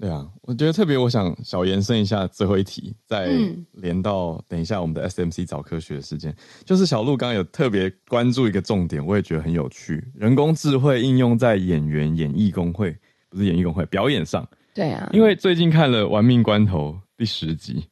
[0.01, 3.31] 对啊，我觉得特别，我想小延伸一下最后一题，再
[3.73, 6.33] 连到等一下我们的 SMC 早科学的时间，
[6.65, 12.97] 就是小鹿刚刚有特别关注一个重点，我也觉得很有趣，人工智慧应用在演员演艺工会。
[13.31, 17.85] 不是演艺工会表演上，对啊，因为最近看了《玩命关头》第十集，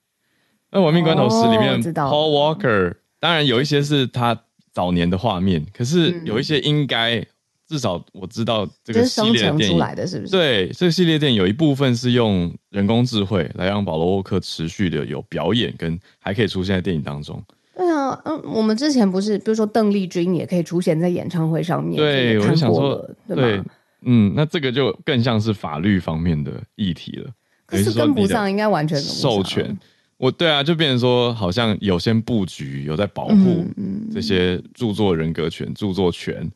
[0.70, 4.38] 那《玩命关头十》里面、哦、Paul Walker，当然有一些是他
[4.72, 7.26] 早年的画面，可是有一些应该、嗯、
[7.68, 10.32] 至少我知道这个系列电影出来的是不是？
[10.32, 17.42] 对，这个系列电影有一部分是用人工智慧来让保罗沃克持续的有表演，跟还可以出现在电影当中。
[17.74, 23.60] 对啊，嗯，我们之前不是比如说邓丽君也可以出现在演唱会上面，对，我就想说，对。
[24.02, 27.30] 嗯，那这个就更像是法律方面的议题了。
[27.66, 29.76] 可是跟不上，应该完全授权。
[30.18, 33.66] 我对啊，就变成说，好像有先布局，有在保护
[34.12, 36.48] 这些著作人格权、著作权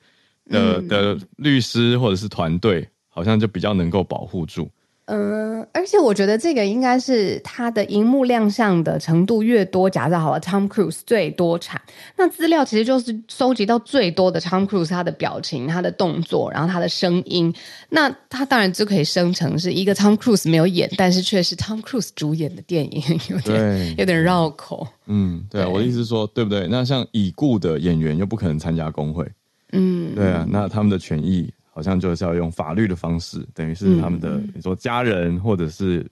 [0.47, 4.71] 的的律师或者是团队，好像就比较能够保护住。
[5.13, 11.83] 嗯，而且我觉得这个应该是他的荧幕亮相的程度越多，假设好了，Tom Cruise 最多产，
[12.17, 17.53] 那资料其实就是收集到最多的 Tom Cruise 他的表情、他的动作，然后他的声音，
[17.89, 24.87] 那他当然就可以生成是一个 Tom Cruise 没有演，但是却是 Tom Cruise 主演的电影，有点有点绕口。
[25.07, 26.69] 嗯，对啊，对我的意思是说，对不对？
[26.69, 29.27] 那像已故的演员又不可能参加工会，
[29.73, 31.53] 嗯，对啊，那他们的权益。
[31.81, 36.07] 好像就是要用法律的方式，等于是他们的，嗯、你说家人或者是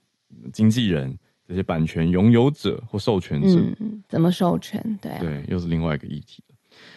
[0.50, 1.14] 经纪人
[1.46, 4.82] 这些版权拥有者或授权者，嗯、怎么授权？
[5.02, 6.42] 对、啊，对，又是另外一个议题。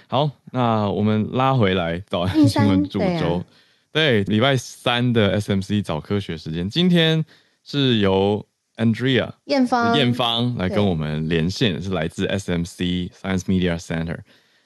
[0.07, 3.43] 好，那我们拉回来早安新闻主轴，
[3.91, 7.25] 对，礼、啊、拜三的 SMC 早科学时间，今天
[7.65, 14.19] 是由 Andrea 艳芳艳芳来跟我们连线，是来自 SMC Science Media Center。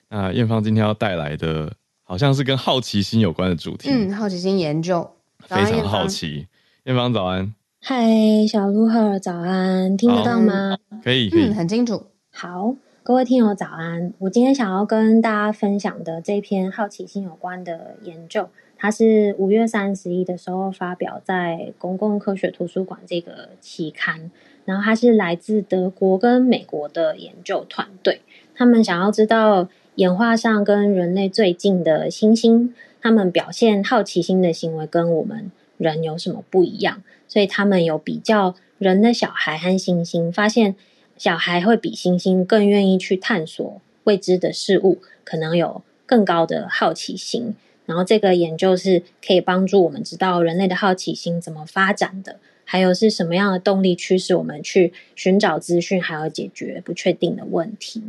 [0.10, 1.74] 那艳芳今天要带来的。
[2.08, 3.90] 好像是跟好奇心有关的主题。
[3.92, 6.48] 嗯，好奇心研究，非常好奇。
[6.84, 10.78] 艳芳早安，嗨，小鹿赫早安，听得到吗？
[11.04, 12.06] 可以，可以，很清楚。
[12.32, 14.14] 好，各位听友早安。
[14.20, 24.30] 我今天想要跟大家分享的这篇好奇心有关的研究，它是五月三十一的时候发表在公共科学图书馆这个期刊，
[24.66, 28.22] 然后它是来自德国跟美国的研究团队，
[28.54, 29.68] 他们想要知道。
[29.96, 32.70] 演化上跟人类最近的猩猩，
[33.02, 37.02] 他们表现好奇心的行为跟我们人有什么不一样？
[37.28, 40.76] 所以他们有比较人的小孩和猩猩，发现
[41.18, 47.56] 小孩会比猩猩更愿意去探索未知的事物，可能有更高的好奇心。
[47.86, 58.02] 然后这个研究是可以帮助我们知道人类的好奇心怎么发展的，还有是什么样的动力驱使我们去寻找资讯，还有解决不确定的问题。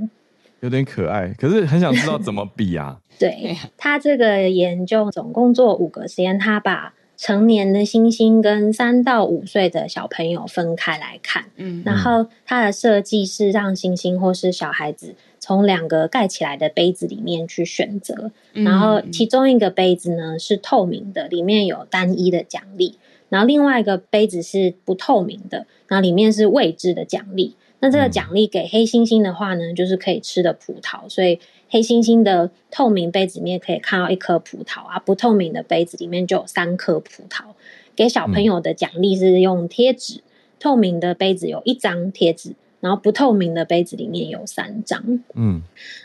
[0.66, 2.98] 有点可爱，可是很想知道怎么比啊？
[3.20, 22.98] 对，他这个研究总共做五个实验，他把成年的猩猩跟三到五岁的小朋友分开来看，嗯，然后他的设计是让猩猩或是小孩子从两个盖起来的杯子里面去选择，然后其中一个杯子呢是透明的，里面有单一的奖励，
[23.29, 27.55] 然后另外一个杯子是不透明的，然后里面是未知的奖励。
[27.81, 31.09] 那这个奖励给黑猩猩的话呢，就是可以吃的葡萄。
[31.09, 37.45] 所以黑猩猩的透明杯子里面可以看到一颗葡萄啊，不透明的杯子里面就有三颗葡萄。
[37.95, 40.23] 给小朋友的奖励是用贴纸，
[40.59, 42.55] 透明的杯子有一张贴纸。
[42.79, 45.62] 然后不透明的杯子里面有三张，嗯，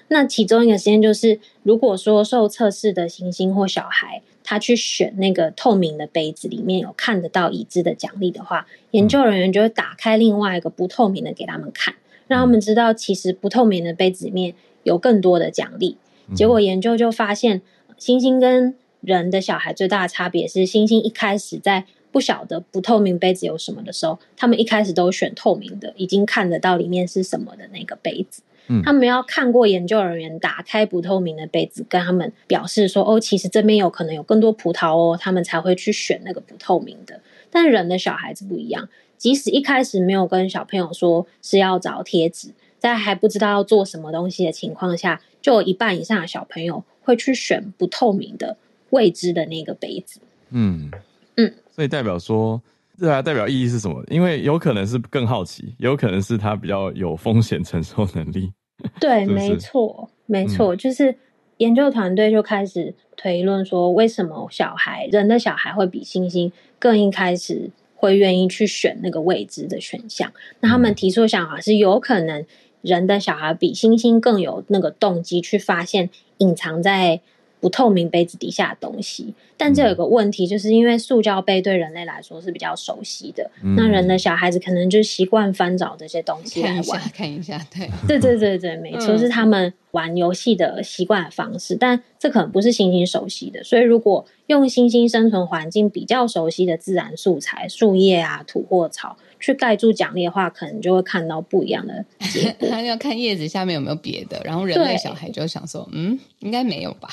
[0.07, 11.95] 那其中一个实验就是，如果说受测试的猩猩或小孩，他去选那个透明的杯子里面有看得到已知的奖励的话，研究人员就会打开另外一个不透明的给他们看，
[12.27, 15.97] 让他们知道其实不透明的杯子里面有更多的奖励。
[16.35, 17.61] 结果研究就发现，
[17.99, 28.41] 猩猩跟人的小孩最大的差别是，猩猩一开始在不晓得不透明杯子有什么的时候，他们一开始都选透明的，已经看得到里面是什么的那个杯子。
[28.67, 37.19] 嗯，他们要看过研究人员打开不透明的杯子，跟他们表示说：“哦，其实这边有可能有更多葡萄哦。”他们才会去选那个不透明的。
[37.49, 48.57] 但人的小孩子不一样，即使一开始没有跟小朋友说是要找贴纸，在还不知道要做什么东西的情况下，就有一半以上的小朋友会去选不透明的
[48.91, 50.19] 未知的那个杯子。
[50.51, 50.91] 嗯。
[51.37, 52.61] 嗯，所以代表说，
[53.01, 53.99] 这还代表意义是什么？
[54.11, 58.53] 因为有可能是更好奇，有可能是他比较有风险承受能力。
[58.99, 61.15] 对，是是没错，没错，嗯、就是
[61.57, 70.31] 研究团队就开始推论说，为什么小孩，人的小孩会比猩猩更一开始会愿意去选那个未知的选项？
[70.59, 72.45] 那他们提出的想法是，有可能
[72.83, 77.21] 人的小孩比猩猩更有那个动机去发现隐藏在。
[77.61, 99.15] 不透明杯子底下的东西，但这有个问题，就是因为塑胶杯对人类来说是比较熟悉的，嗯、那人的小孩子可能就习惯翻找这些东西来玩，看一下，看一下，对，对对对对，没错，嗯、是他们玩游戏的习惯的方式，但这可能不是猩猩熟悉的，所以如果用猩猩生存环境比较熟悉的自然素材，树叶啊、土或草。
[99.43, 102.69] 去盖住奖励的话，可能就会看到不一样的结果。
[102.69, 107.09] 他要看叶子下面有没有别的，然后人类小孩就想说：“嗯，应该没有吧？”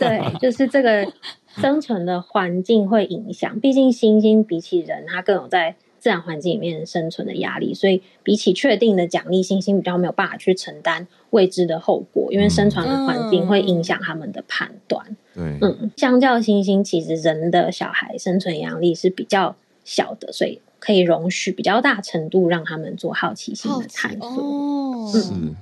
[0.00, 1.06] 对，就是这个
[1.60, 3.58] 生存的环境会影响。
[3.60, 15.04] 毕竟猩猩比起人，它更有在自然环境里面生存的压力，所以比起确定的奖励，猩猩比较没有办法去承担未知的后果，因为生存的环境会影响他们的判断。
[15.34, 20.60] 对，嗯，相较猩猩，其实人的小孩生存压力是比较小的，所以。
[20.78, 24.28] 可以容许比较大程度让他们做好奇心的探索。
[24.28, 25.56] 哦，嗯，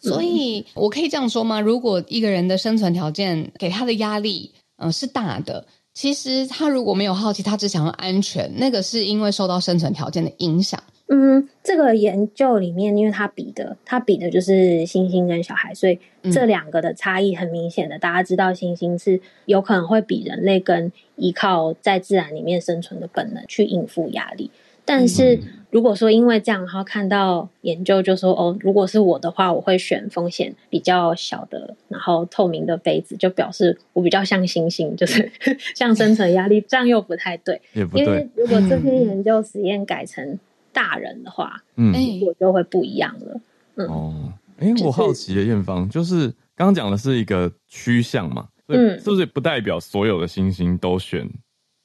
[0.00, 1.60] 所以我可以这样说吗？
[1.60, 10.82] 如果一个人的生存条件给他的压力，嗯、呃，是大的，其实他如果没有好奇，他只想要安全，那个是因为受到生存条件的影响。
[11.08, 15.96] 嗯，这个研究里面，因为他比的，他比的就是猩猩跟小孩，所以
[16.32, 17.96] 这两个的差异很明显的。
[17.96, 24.50] 嗯、大家知道，猩猩是有可能会比人类更依靠在自然里面生存的本能去应付压力。
[24.86, 25.38] 但是
[25.70, 35.30] 如果说因为这样，然后看到研究就说哦，如果是我的话，我会选风险比较小的，然后透明的杯子，就表示我比较像星星， 就是
[35.74, 37.60] 像生存压力，这样又不太对。
[37.74, 38.04] 也不对。
[38.06, 40.38] 因为如果这篇研究实验改成。
[40.76, 41.90] 大人的话，嗯，
[42.26, 43.40] 我就会不一样了。
[43.76, 51.26] 嗯，哦，哎，我好奇的艳芳，就是刚刚讲的是一个趋向嘛，嗯，是不是不代表所有的星星都选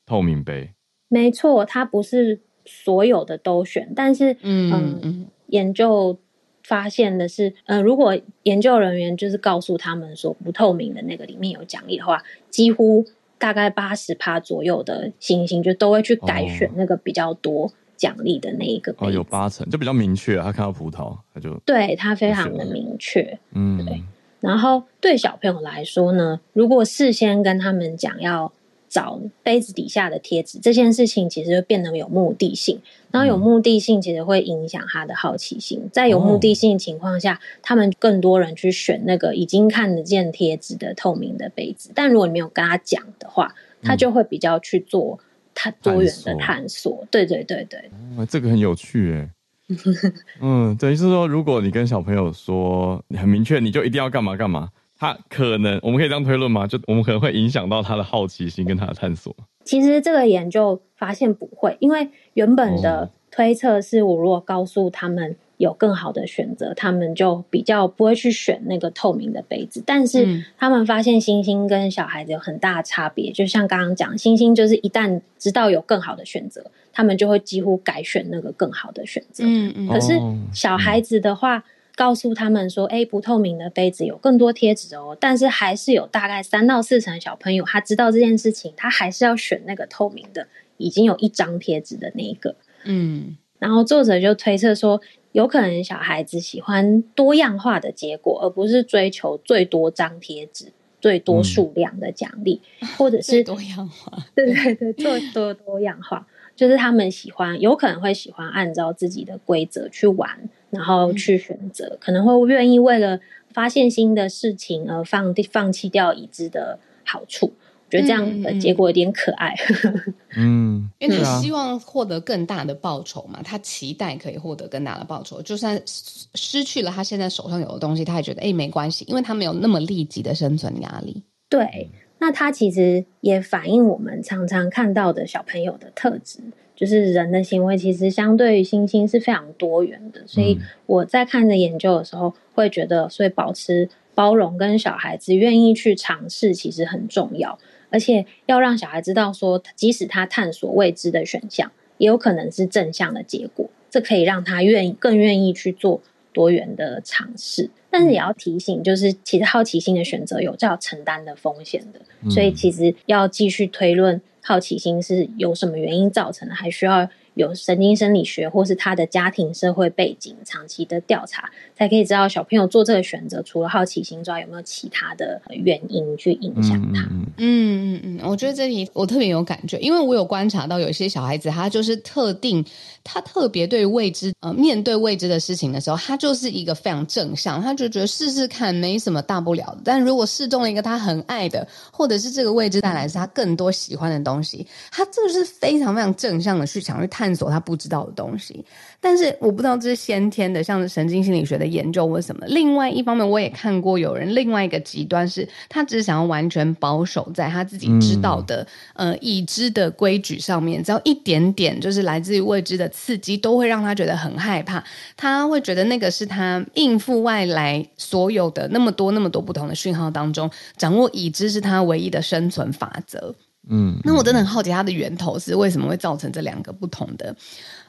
[0.06, 0.72] 透明杯？
[1.08, 2.42] 没错，它不是
[2.84, 6.18] 所有的都选，但是，嗯嗯，研究
[6.64, 13.06] 发现的是，呃，如果研究人员就是告诉他们说不透明的那个里面有奖励的话，几乎
[13.38, 17.72] 大概八十趴左右的星星就都会去改选那个比较多。
[17.98, 24.02] 奖励的那一个哦，有八成就比较明确，他看到葡萄，他就对他非常的明确，嗯，对。
[24.40, 28.52] 然后对小朋友来说呢，如果事先跟他们讲要
[28.92, 32.80] 找杯子底下的贴纸，这件事情其实就变得有目的性。
[33.10, 41.92] 然后有目的性其实会影响他的好奇心，在有目的性的情况下，哦、他们更多人去选那个已经看得见贴纸的透明的杯子。
[41.96, 45.20] 但如果你没有跟他讲的话，他就会比较去做。
[45.54, 47.78] 他多元的探索，索对对对对，
[48.18, 49.30] 哦，这个很有趣哎。
[50.42, 54.70] 嗯，等于是说，如果你跟小朋友说你很明确，你就一定要干嘛干嘛，
[55.02, 56.68] 他可能我们可以这样推论吗？
[56.68, 59.36] 就我们可能会影响到他的好奇心跟他的探索。
[59.64, 65.36] 其实这个研究发现不会，因为原本的推测是我如果告诉他们。
[65.58, 69.84] 有更好的选择，他们就比较不会去选那个透明的杯子。
[69.86, 79.44] 但是他们发现星星跟小孩子有很大的差别，就像刚刚讲，星星就是一旦知道有更好的选择，他们就会几乎改选那个更好的选择。
[79.46, 79.88] 嗯嗯。
[79.88, 80.20] 可是
[80.52, 81.64] 小孩子的话，哦、
[81.96, 90.48] 告诉他们说：“哎，不透明的杯子有更多贴纸哦。”但是还是有大概三到四成小朋友他知道这件事情，他还是要选那个透明的。
[90.78, 92.56] 已经有一张贴纸的那一个。
[92.86, 95.00] 嗯，然后作者就推测说，
[95.32, 104.26] 有可能小孩子喜欢多样化的结果，而不是追求最多张贴纸、最多数量的奖励，嗯、或者是多样化。
[104.34, 106.26] 对对对，做多多样化，
[106.62, 110.30] 就是他们喜欢，有可能会喜欢按照自己的规则去玩，
[110.70, 113.20] 然后去选择，嗯、可能会愿意为了
[113.52, 117.52] 发现新的事情而放放弃掉已知的好处。
[117.90, 119.56] 觉得这样的结果有点可爱，
[120.38, 131.24] 嗯，因为他希望获得更大的报酬嘛，他期待可以获得更大的报酬，就算失去了他现在手上有的东西，他也觉得哎没关系，因为他没有那么立即的生存压力。
[131.50, 131.90] 对，
[132.22, 136.38] 那它其实也反映我们常常看到的小朋友的特质，
[136.76, 147.58] 就是人的行为其实相对于猩猩是非常多元的，所以我在看着研究的时候会觉得，所以保持包容跟小孩子愿意去尝试，其实很重要。
[147.90, 153.68] 而且要让小孩知道说，即使他探索未知的选项，也有可能是正向的结果。
[153.90, 156.02] 这可以让他愿意更愿意去做
[156.32, 157.72] 多元的尝试。
[157.92, 162.32] 但是也要提醒，就是其实好奇心的选择有要承担的风险的。
[162.32, 167.10] 所以其实要继续推论好奇心是由什么原因造成的，还需要。
[167.36, 177.04] 有神经生理学或是他的家庭社会背景长期的调查，才可以知道小朋友做这个选择，除了好奇心之外，有没有其他的原因去影响他？
[177.38, 182.64] 嗯嗯嗯，我觉得这里我特别有感觉，因为我有观察到有些小孩子，他就是特定，
[183.04, 189.82] 他特别对未知，呃，面对未知的事情的时候，他就是一个非常正向，他就觉得试试看没什么大不了的。
[189.84, 197.32] 但如果试中了一个他很爱的，或者是这个未知带来是他更多喜欢的东西，他这个是非常非常正向的去想去探。
[197.32, 198.64] 索他不知道的东西，
[199.00, 202.46] 但是我不知道这是先天的，像是神经心理学的研究或什么。
[202.46, 214.84] 另外一方面，我也看过有人另外一个极端是，他只是想要完全保守在他自己知道的、嗯、呃已知的规矩上面，只要一点点就是来自于未知的刺激，都会让他觉得很害怕。
[215.18, 223.34] 他会觉得那个是他应付外来所有的那么多那么多不同的讯号当中，掌握已知是他唯一的生存法则。
[223.70, 227.36] 嗯，那我真的很好奇，它的源头是为什么会造成这两个不同的，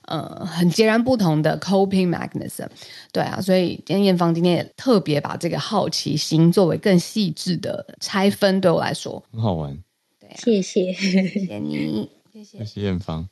[0.02, 2.68] 呃，很截然不同的 coping mechanism。
[3.10, 9.74] 对啊，所以今天艳芳今天也特别把这个好奇心作为更细致的拆分，对我来说很好玩。
[10.20, 13.26] 对啊，谢谢，谢谢你，谢谢，谢谢艳芳。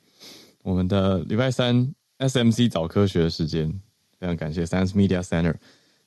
[0.63, 3.67] 我们的礼拜三 SMC 早科学的时间，
[4.19, 5.55] 非常感谢 Science Media Center。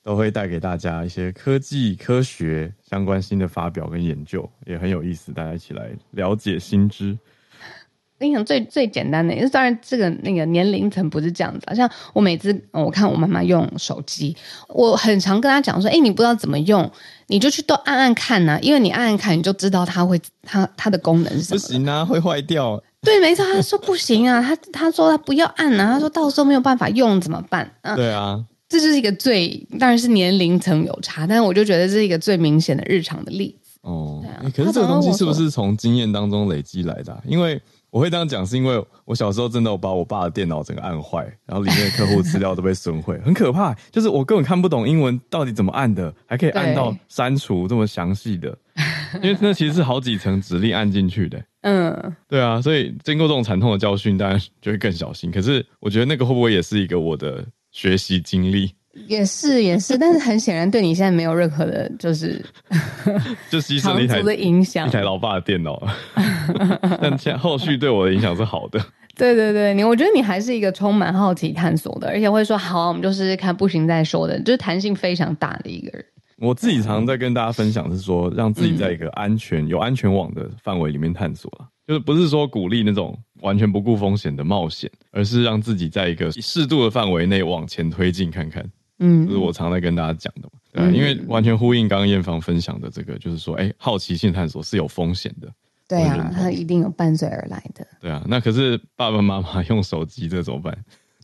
[0.01, 7.17] 都会带给大家一些科技、科学相关新的发表跟研究，也很有意思，大家一起来了解新知。
[7.17, 14.37] 我跟你讲最最简单的，因为当然这个那个年龄层不是这样子，像我每次我看我妈妈用手机，
[14.69, 16.91] 我很常跟她讲说：“哎，你不知道怎么用，
[17.25, 22.79] 你就去都按按看呐、啊，因为你按按看，你就知道它会它它的功能是什么。”不行啊，会坏掉。
[23.05, 27.71] 对，没错，他说不行啊， 他他说他不要按啊，他说到时候没有办法用怎么办？
[27.81, 28.43] 啊，对啊。
[28.67, 29.47] 这就是一个最，
[29.79, 33.77] 当然是年龄层有差，但是我就觉得这是一个最明显的日常的例子。
[33.83, 37.21] 哦，对啊，可是这个东西是不是从经验当中累积来的啊？
[37.27, 43.71] 因为我会这样讲，是因为我小时候真的我把我爸的电脑整个按坏，然后里面的客户资料都被损毁，很可怕。
[43.91, 48.57] 就是我根本看不懂英文到底怎么按的，还可以按到删除这么详细的，
[49.21, 51.39] 因为那其实是好几层指令按进去的。
[51.65, 55.29] 嗯，对啊，所以经过这种惨痛的教训，当然就会更小心。
[55.31, 57.43] 可是我觉得那个会不会也是一个我的？
[57.71, 58.71] 学习经历
[59.05, 62.41] 也是也是，但是很显然对你现在没有任何的，就是
[63.51, 65.85] 就牺牲了一台的影响，一台老爸的电脑。
[67.01, 68.79] 但现后续对我的影响是好的。
[69.17, 76.05] 对对对，你我觉得你还是一个充满好奇探索的，而且会说好啊，我们就试试看，不行再说的，就是弹性非常大的一个人。
[76.37, 83.17] 我自己常常在跟大家分享是说，让自己在一个安全、嗯、有安全网的范围里面探索了，就是不是说鼓励那种。
[83.41, 88.67] 完全不顾风险的冒险，而是让自己在一个适度的范围内往前推进看看。
[88.97, 90.59] 嗯，这是我常在跟大家讲的嘛。
[90.71, 95.47] 对啊，因为完全呼应刚刚艳芳分享的这个，就是说，哎，好奇心探索是有风险的。
[95.87, 97.85] 对啊，它一定有伴随而来的。
[97.99, 100.75] 对啊，那可是爸爸妈妈用手机，这怎么办？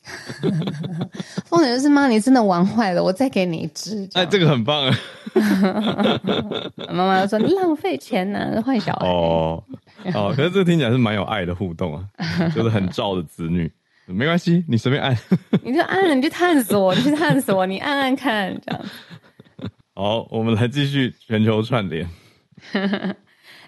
[1.45, 4.09] 风险就是妈，你真的玩坏了，我再给你一支。
[4.13, 4.97] 哎，这个很棒啊！
[6.91, 9.07] 妈妈就说你浪费钱呢、啊，坏小孩。
[9.07, 9.63] 哦
[10.13, 12.03] 哦，可是这个听起来是蛮有爱的互动啊，
[12.55, 13.71] 就是很照的子女。
[14.07, 15.15] 没关系，你随便按，
[15.63, 18.81] 你就按，你去探索，你去探索，你按按看，这样。
[19.93, 22.09] 好，我们来继续全球串联。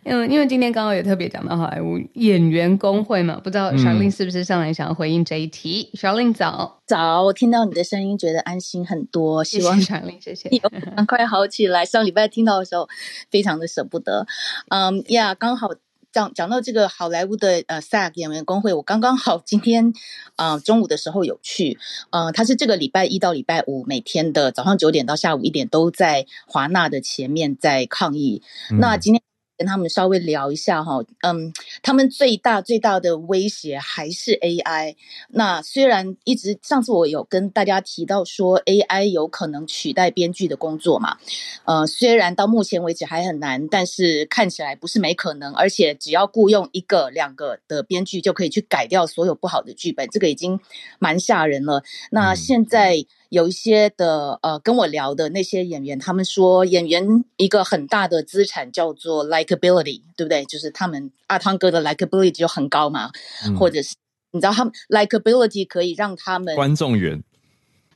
[0.06, 9.44] 因为因为今天刚好也特别讲到好莱坞演员工会嘛，不知道 Charlene 是不是上来想要回应这一题？Charlene、嗯、早早，我听到你的声音，觉得安心很多。
[9.44, 10.50] 希望 Charlene 谢谢，
[10.96, 11.86] 赶快好起来。
[11.86, 12.88] 上礼拜听到的时候，
[13.32, 14.26] 非常的舍不得。
[14.70, 15.70] 嗯呀，刚好
[16.12, 19.94] 讲讲到这个好莱坞的呃 SAG 演员工会，我刚刚好今天
[20.36, 21.78] 啊、呃、中午的时候有去，
[22.12, 28.42] 呃，他是这个礼拜一到礼拜五每天的早上九点到下午一点都在华纳的前面在抗议。
[28.70, 29.22] 嗯、那今天。
[29.64, 34.94] 跟他们稍微聊一下哈，嗯，他们最大最大的威胁还是 AI。
[35.30, 41.16] 那虽然一直上次我有跟大家提到说 AI 有可能取代编剧的工作嘛，
[41.64, 50.60] 呃，虽然到目前为止还很难，但是看起来不是没可能，而且只要雇佣一个两个的编剧就可以去改掉所有不好的剧本，这个已经
[51.00, 51.82] 蛮吓人了。
[52.12, 53.06] 那现在。
[53.34, 60.46] 有一些的呃，跟我聊的那些演员，他们说演员一个很大的资产叫做 likability，对不对？
[60.46, 63.10] 就是他们阿汤哥的 likability 就很高嘛，
[63.48, 63.96] 嗯、或者是
[64.30, 67.24] 你知道他们 likability 可以让他们观众缘，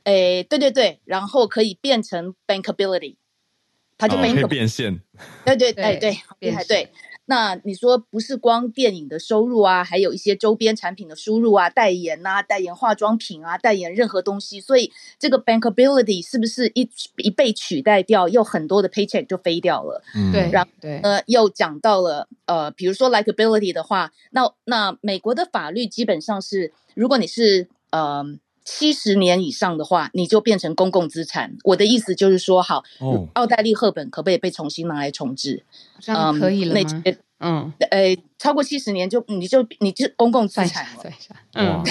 [0.02, 3.14] 诶，对对对，然后可以变成 bankability，
[3.96, 5.00] 他就没、哦、可以变现，
[5.44, 6.90] 对对对对，厉害对。
[7.30, 20.02] 那你说不是光电影的收入啊，还有一些周边产品的输入啊，代言啊，代言化妆品啊，代言任何东西，所以这个 bankability 是不是一一被取代掉，又很多的 paycheck 就飞掉了？
[20.14, 20.48] 嗯，对。
[20.50, 28.24] 然后对，呃，又讲到了呃，比如说 likability 的话，那那美国的法律基本上是，如果你是呃
[28.70, 31.56] 七十年以上的话，你就变成公共资产。
[31.64, 35.64] 我的意思就是说，好，哦，奥黛丽·赫本可不可以被重新拿来重置？
[35.98, 37.02] 这样可以了吗？
[37.38, 41.10] 嗯，那嗯，呃，超过七十年就你就你就公共资产了。
[41.54, 41.82] 嗯，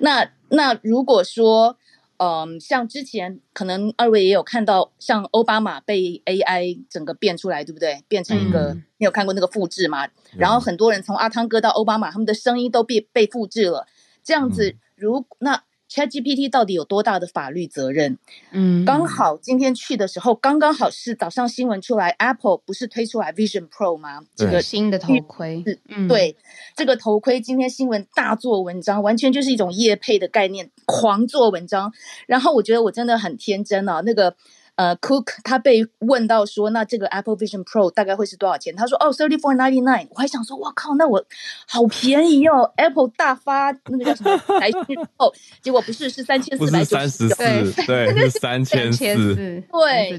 [0.00, 1.76] 那那如果说，
[2.18, 8.04] 嗯，像之前可能二位也有看到，像奥巴马被 AI 整个变出来，对不对？
[8.06, 10.06] 变成一个，嗯、你有看过那个复制吗？
[10.06, 13.88] 嗯、然后很多人从阿汤哥到奥巴马，他们的声音都被被复制了。
[14.22, 15.64] 这样子，如、嗯、那。
[15.90, 18.16] ChatGPT 到底有多大的法律责任？
[18.52, 24.20] 嗯，刚好今天去的时候，刚刚好是早上新闻出来，Apple 不是推出来 Vision Pro 吗？
[24.36, 26.36] 这个新的头盔，嗯，对，
[26.76, 31.92] 这个头盔今天新闻大做文章，完全就是一种业配的概念，狂做文章。
[32.26, 34.36] 然后我觉得我真的很天真啊，那个。
[34.80, 38.74] 呃，Cook 他被问到说，那这个 Apple Vision Pro 大概会是多少钱？
[38.74, 40.06] 他说，哦，thirty four ninety nine。
[40.08, 41.22] 我还想说，哇靠，那我
[41.68, 49.34] 好便宜哦，Apple 大发那个叫什么财讯哦，结果不是，是三千四百九十九，对，对， 是三千四，
[49.70, 50.18] 对。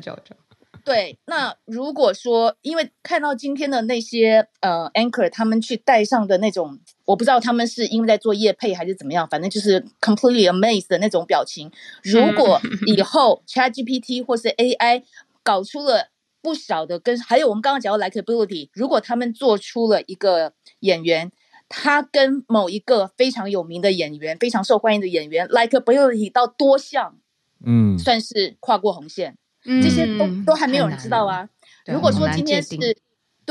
[0.84, 6.80] 对，那如果说，因为看到今天的那些呃 anchor，他们去戴上的那种，
[7.12, 11.70] 我不知道他们是因为在做业配还是怎么样，反正就是 completely amazed 的那种表情。
[12.03, 15.03] 如果以后 ChatGPT 或是 AI
[15.43, 16.07] 搞出了
[16.41, 21.32] 不少的跟，还有我们刚刚讲到 likability，如果他们做出了一个演员，
[21.68, 27.18] 他跟某一个非常有名的演员、非常受欢迎的演员 likability 到多像，
[27.66, 29.36] 嗯，算是跨过红线。
[29.64, 31.47] 这些都都还没有人知道啊。
[31.86, 32.76] 如果说今天是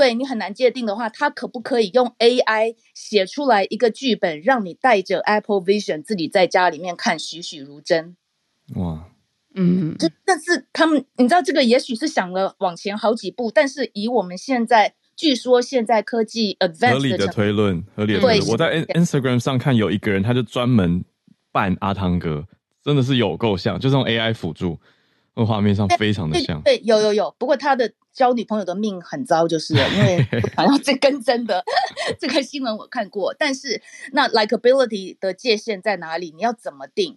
[0.01, 8.17] 对你很难界定的话，他可不可以用 AI 写出来一个剧本，让你带着 Apple Vision 自己在家里面看栩栩如真？
[8.77, 9.11] 哇，
[9.55, 18.49] 嗯，这但是他们，你知道这个也许是想了往前好几步，但是以我们现在据说现在科技 advance 合理的推论，合理的推论。
[18.49, 21.05] 我在 Instagram 上看有一个人，他就专门
[21.53, 22.47] 扮阿汤哥，
[22.83, 24.81] 真的是有够像，就是用 AI 辅助。
[25.37, 27.35] 那画面上非常的像，对，对，有有有。
[27.39, 31.65] 不过他的交女朋友的命很糟，就是了，因为好像这跟真的
[32.21, 33.33] 这个新闻我看过。
[33.33, 33.81] 但是
[34.13, 36.31] 那 likability 的界限在哪里？
[36.37, 37.17] 你要怎么定？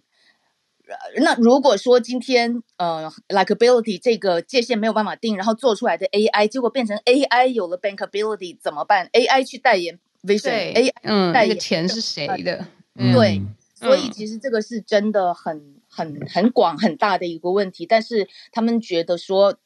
[1.16, 12.66] 那如果说今天呃 likability 这个界限没有办法定，然后做出来的 AI 结果变成 AI 有了 bankability 怎么办？AI 去代言 Vision，AI 嗯，代言钱是谁的？
[13.12, 13.42] 对，
[13.74, 15.74] 所以其实这个是真的很。
[15.96, 19.56] 很很广很大的一个问题，但是他们觉得说，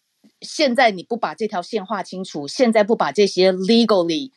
[0.40, 4.30] 现在你不把这条线画清楚，现在不把这些 legally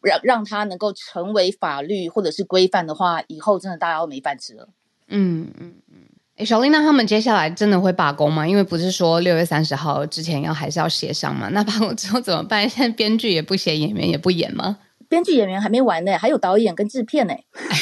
[0.00, 4.68] 让让它能够成为法律或者是规范的话，以后真的大家都没饭吃了。
[5.08, 5.96] 嗯嗯嗯。
[6.36, 8.46] 哎，小丽，那他们接下来真的会罢工吗？
[8.46, 11.48] 因为不是说六月三十号之前要还是要协商嘛？
[11.52, 12.68] 那罢工之后怎么办？
[12.68, 14.78] 现在编剧也不写，演员也不演吗？
[15.08, 17.32] 编剧演员还没完呢，还有导演跟制片呢。
[17.32, 17.78] 哎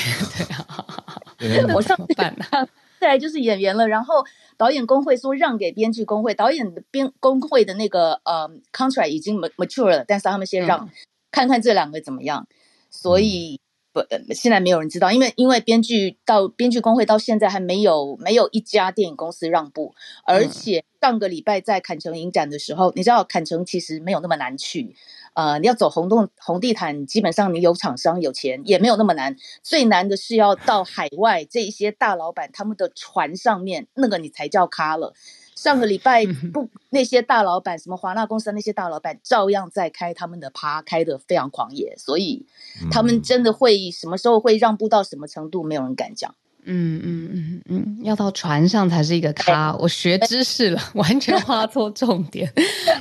[1.39, 2.69] 对啊， 我 怎么办呢？
[3.05, 4.25] 再来就是演员了，然后
[4.57, 10.89] 导演工会说让给编剧工会，导演的编工会的那个呃 contract 已经 mature 了，但是他们先让、嗯、
[11.31, 12.49] 看看这两个怎么样，
[12.89, 13.61] 所以
[13.95, 24.97] 不现在没有人知道，因为因为编剧到编剧工会到现在还没有没有一家电影公司让步，而且上个礼拜在坎城影展的时候，你知道坎城其实没有那么难去。
[25.35, 29.37] 呃，你要走红洞红地毯，基本上你有厂商有钱也没有那么难。
[29.63, 35.13] 最难的是要到海外这一些大老板他们的船上面，那个你才叫咖了。
[35.55, 42.45] 上个礼拜不那些大老板，什么华纳公司的那些大老板，照样在开他们的趴，开得非常狂野，所以
[42.91, 46.35] 他们真的会什么时候会让步到什么程度，没有人敢讲。
[46.67, 49.71] 嗯嗯嗯嗯，要到船上才是一个咖。
[49.71, 52.51] 欸、我学知识了，欸、完全画错重点。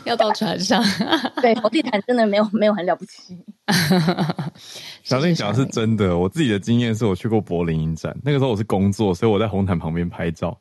[0.03, 0.83] 要到船上，
[1.41, 3.39] 对，红地毯真的没有没有很了不起。
[5.01, 10.59] 小林讲的是真的，我自己的经验是我去过柏林影展，那个时候我是工作，所以我在红毯旁边拍照。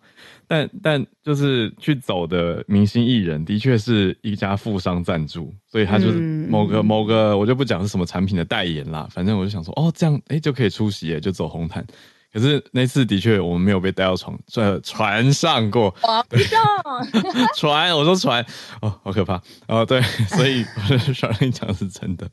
[0.52, 9.08] 但但就是去走的明星艺人，的确是一家富商赞助，所以他就是某个、嗯、某个，我就不讲是什么产品的代言啦。
[9.10, 11.82] 反正我就想说，哦，这样哎、欸、就可以出席，就走红毯。
[12.30, 16.60] 可是那次的确我们没有被带到床在船上过，上。
[17.56, 18.44] 船，我说船
[18.82, 19.40] 哦，好可怕。
[19.68, 20.66] 哦，对，所以
[21.14, 22.28] 小令讲的是真的，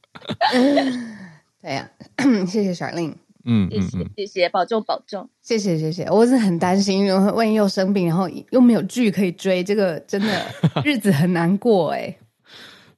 [1.63, 3.15] 对呀、啊， 谢谢小令，
[3.51, 10.45] 嗯，谢谢谢谢，保重保重，谢谢谢谢，我是很担心，因为万一又生病，然后又没有剧可以追，这个真的
[10.85, 12.15] 日子很难过哎。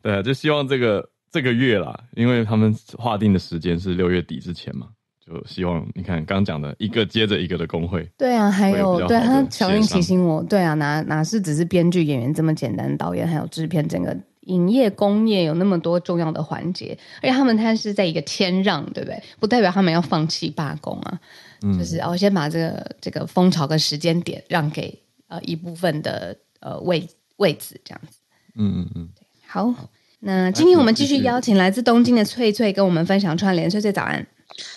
[0.02, 4.88] 对啊，就希望这个这个月啦，因为他们划定的时间是六月底之前嘛。
[5.24, 19.22] 就希望你看刚讲的一个接着一个的工会，对啊，还有，有对他小令提醒我，对啊，哪哪是只是编剧演员这么简单，导演还有制片，整个影业工业有那么多重要的环节，而且他们他是在一个谦让，对不对？
[19.40, 21.20] 不代表他们要放弃罢工啊，
[21.62, 28.18] 嗯、就是我先把这个这个风潮跟时间点让给呃一部分的呃位位置这样子，
[28.56, 29.10] 嗯嗯嗯，
[29.48, 29.74] 好，
[30.20, 34.26] 那今天我们继续邀请来自东京的翠翠跟我们分享串联，翠翠早安，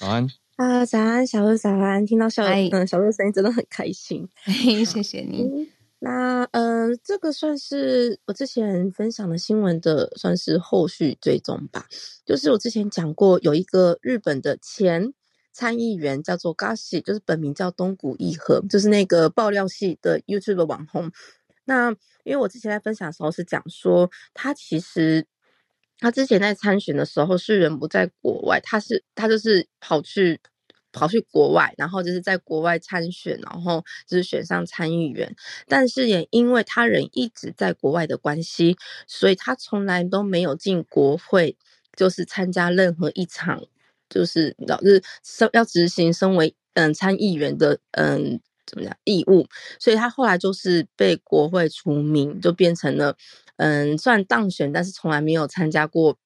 [0.00, 0.28] 早安。
[0.56, 2.06] 啊，早安，小鹿早安！
[2.06, 4.28] 听到小嗯小鹿声音真的很开心，
[4.86, 5.68] 谢谢你。
[6.05, 11.86] 那呃，这个算是我之前分享的新闻的，算是后续追踪吧。
[12.26, 15.14] 就是我之前讲过，有一个日本的前
[15.52, 21.11] 参议员叫做 Gashi，就是本名叫东谷义和，就是那个爆料系的 YouTube 的网红。
[21.64, 21.90] 那
[22.24, 25.26] 因为我之前在分享的时候是讲说，他其实。
[26.00, 30.40] 他之前在参选的时候是人不在国外，他是他就是跑去
[30.95, 35.34] 跑去国外，然后就是在国外参选，然后就是选上参议员。
[35.68, 38.76] 但是也因为他人一直在国外的关系，
[39.07, 41.57] 所以他从来都没有进国会，
[41.97, 43.62] 就是参加任何一场，
[44.09, 45.03] 就是老是
[45.53, 49.47] 要执行身为嗯参议员的嗯怎么讲义务。
[49.78, 53.16] 所以他后来就是被国会除名，就变成了。
[53.57, 56.16] 嗯，算当选，但是从来没有参加过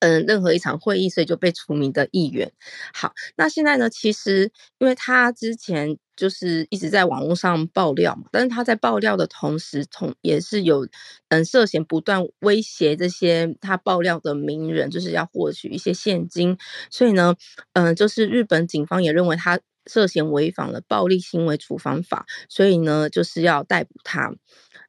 [0.00, 2.52] 嗯任何一场会议，所以就被除名的议员。
[2.94, 3.88] 好，那现在呢？
[3.90, 10.86] 其实因为他之前就是一直在网络上爆料嘛，但是他在爆料的同时，同也是有
[11.28, 16.56] 嗯涉嫌不断威胁这些他爆料的名人，就是要获取一些现金。
[16.90, 17.34] 所以呢，
[17.74, 24.32] 嗯，就是日本警方也认为他涉嫌违反了暴力行为处罚法，所以呢，就是要逮捕他。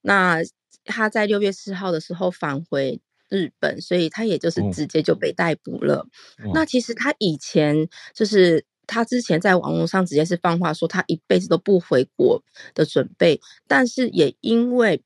[0.01, 0.39] 那
[0.85, 2.99] 他在六月四号的时候返回
[3.29, 6.07] 日本，所以他也就是直接就被逮捕了。
[6.43, 15.01] 哦、那其实他以前就是他之前在网络上直接是放话说他一辈子都不回国的准备，但是也因为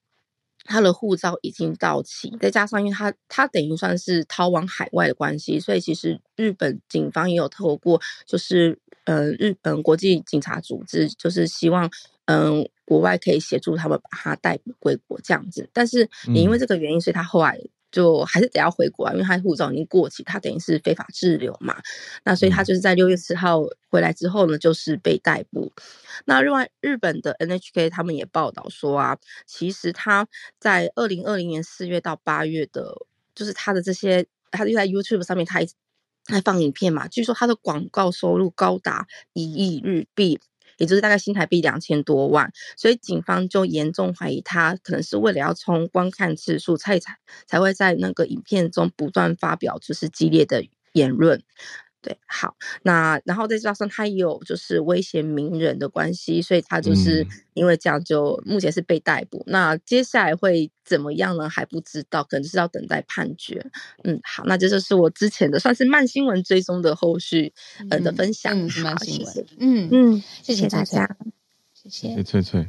[0.65, 11.89] 他的护照已经到期，再加上因为他他等于算是逃往海外的关系，所以其实日本警方也有透过就是呃日本国际警察组织，就是希望。
[12.25, 17.59] 嗯，国外可以协助他们把他逮捕归国这样子，但是也因为这个原因，所以他后来
[17.91, 21.75] 就还是得要回国啊，因为他护照已经过期，他等于是非法滞留嘛。
[22.23, 25.71] 那所以他就是在六月四号回来之后呢，就是被逮捕。
[26.25, 30.27] 那另外日本的 NHK 他们也报道说啊，其实他
[30.59, 32.95] 在二零二零年四月到八月的，
[33.35, 35.59] 就是他的这些，他就在 YouTube 上面，他
[36.27, 40.39] 还放影片嘛，据说他的广告收入高达一亿日币。
[40.81, 51.43] 也就是大概新台币两千多万，所以警方就严重怀疑他可能是为了要冲观看次数，才才才会在那个影片中不断发表就是激烈的言论。
[52.01, 59.37] 对，好，那然后再加上他也有就是威胁名人的关系，所以他就是因为这样就目前是被逮捕。
[59.45, 61.47] 嗯、那接下来会怎么样呢？
[61.47, 63.63] 还不知道，可能是要等待判决。
[64.03, 67.53] 嗯，好，那这就是我之前的算是慢新闻追踪的后续
[67.91, 68.59] 呃的分享。
[68.59, 69.45] 嗯，是慢新闻。
[69.59, 71.15] 嗯嗯，谢谢大家，
[71.75, 72.67] 谢谢，谢谢翠翠。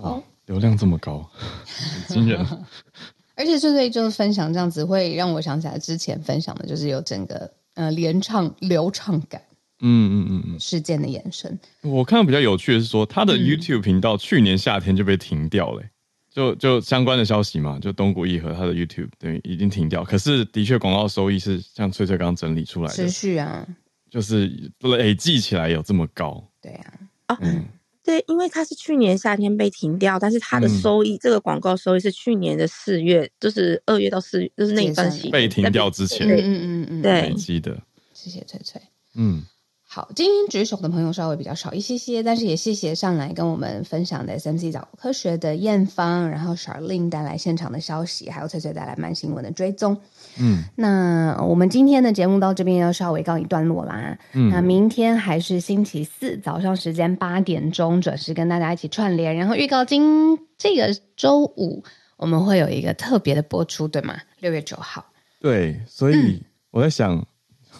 [0.00, 1.28] 好，流量这么高，
[1.64, 2.46] 很惊人。
[3.34, 7.50] 而且翠翠就是分享这样子，会让我想起来之前分享的，就是有整个。
[7.80, 9.40] 呃，连唱流畅感，
[9.80, 11.58] 嗯嗯嗯嗯，事件的延伸。
[11.80, 15.90] 我看到比较有趣的是说，他的 YouTube 频道去年夏天就被停掉了，欸，
[16.30, 20.04] 就就相关的消息嘛，就东谷一和他的 YouTube 等于已经停掉。
[20.04, 23.66] 可是的确广告收益是像翠翠刚刚整理出来的，持续啊，
[24.10, 26.46] 就是累计起来有这么高。
[26.60, 26.92] 对啊，
[27.28, 27.64] 啊，嗯，
[28.02, 37.80] 对，因为它是去年夏天被停掉，但是它的收益，嗯、这个广告收益是去年的四月，就是二月到四月，就是那一段时间被停掉之前，嗯嗯嗯嗯，对，记得。
[38.14, 38.80] 谢谢翠翠，
[39.14, 39.44] 嗯。
[39.92, 50.00] 好，今天举手的朋友稍微比较少一些些，但是也谢谢上来跟我们分享的 SMC 早科学的艳芳，然后 Charlene 带来现场的消息，还有翠翠带来慢新闻的追踪。
[50.38, 54.16] 嗯，那我们今天的节目到这边要稍微告一段落啦。
[54.32, 61.82] 嗯，那明天还是星期四早上时间八点钟准时跟大家一起串联，然后预告今这个周五
[62.16, 64.16] 我们会有一个特别的播出，对吗？
[64.38, 65.04] 六月九号。
[65.40, 67.26] 对，所以我在想，嗯、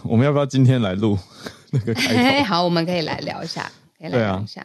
[0.02, 1.16] 我们要不要今天来录？
[1.72, 4.60] 那个开 好，我们可以来聊一下，可以来聊一下。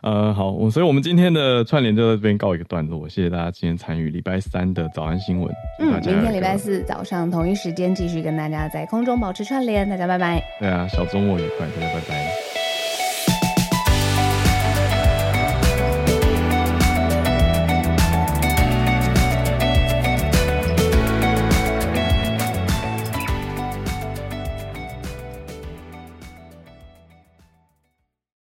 [0.00, 3.08] 啊、呃，好，我所以我们今天的串联就在这边告一个段落。
[3.08, 5.54] 谢谢大家今天参与礼拜三的早安新闻。
[5.78, 10.42] 嗯，明天礼拜四早上同一时间继续跟大家在空中保持串联，大家拜拜。
[10.58, 12.51] 对啊，小周末愉快，大家拜拜。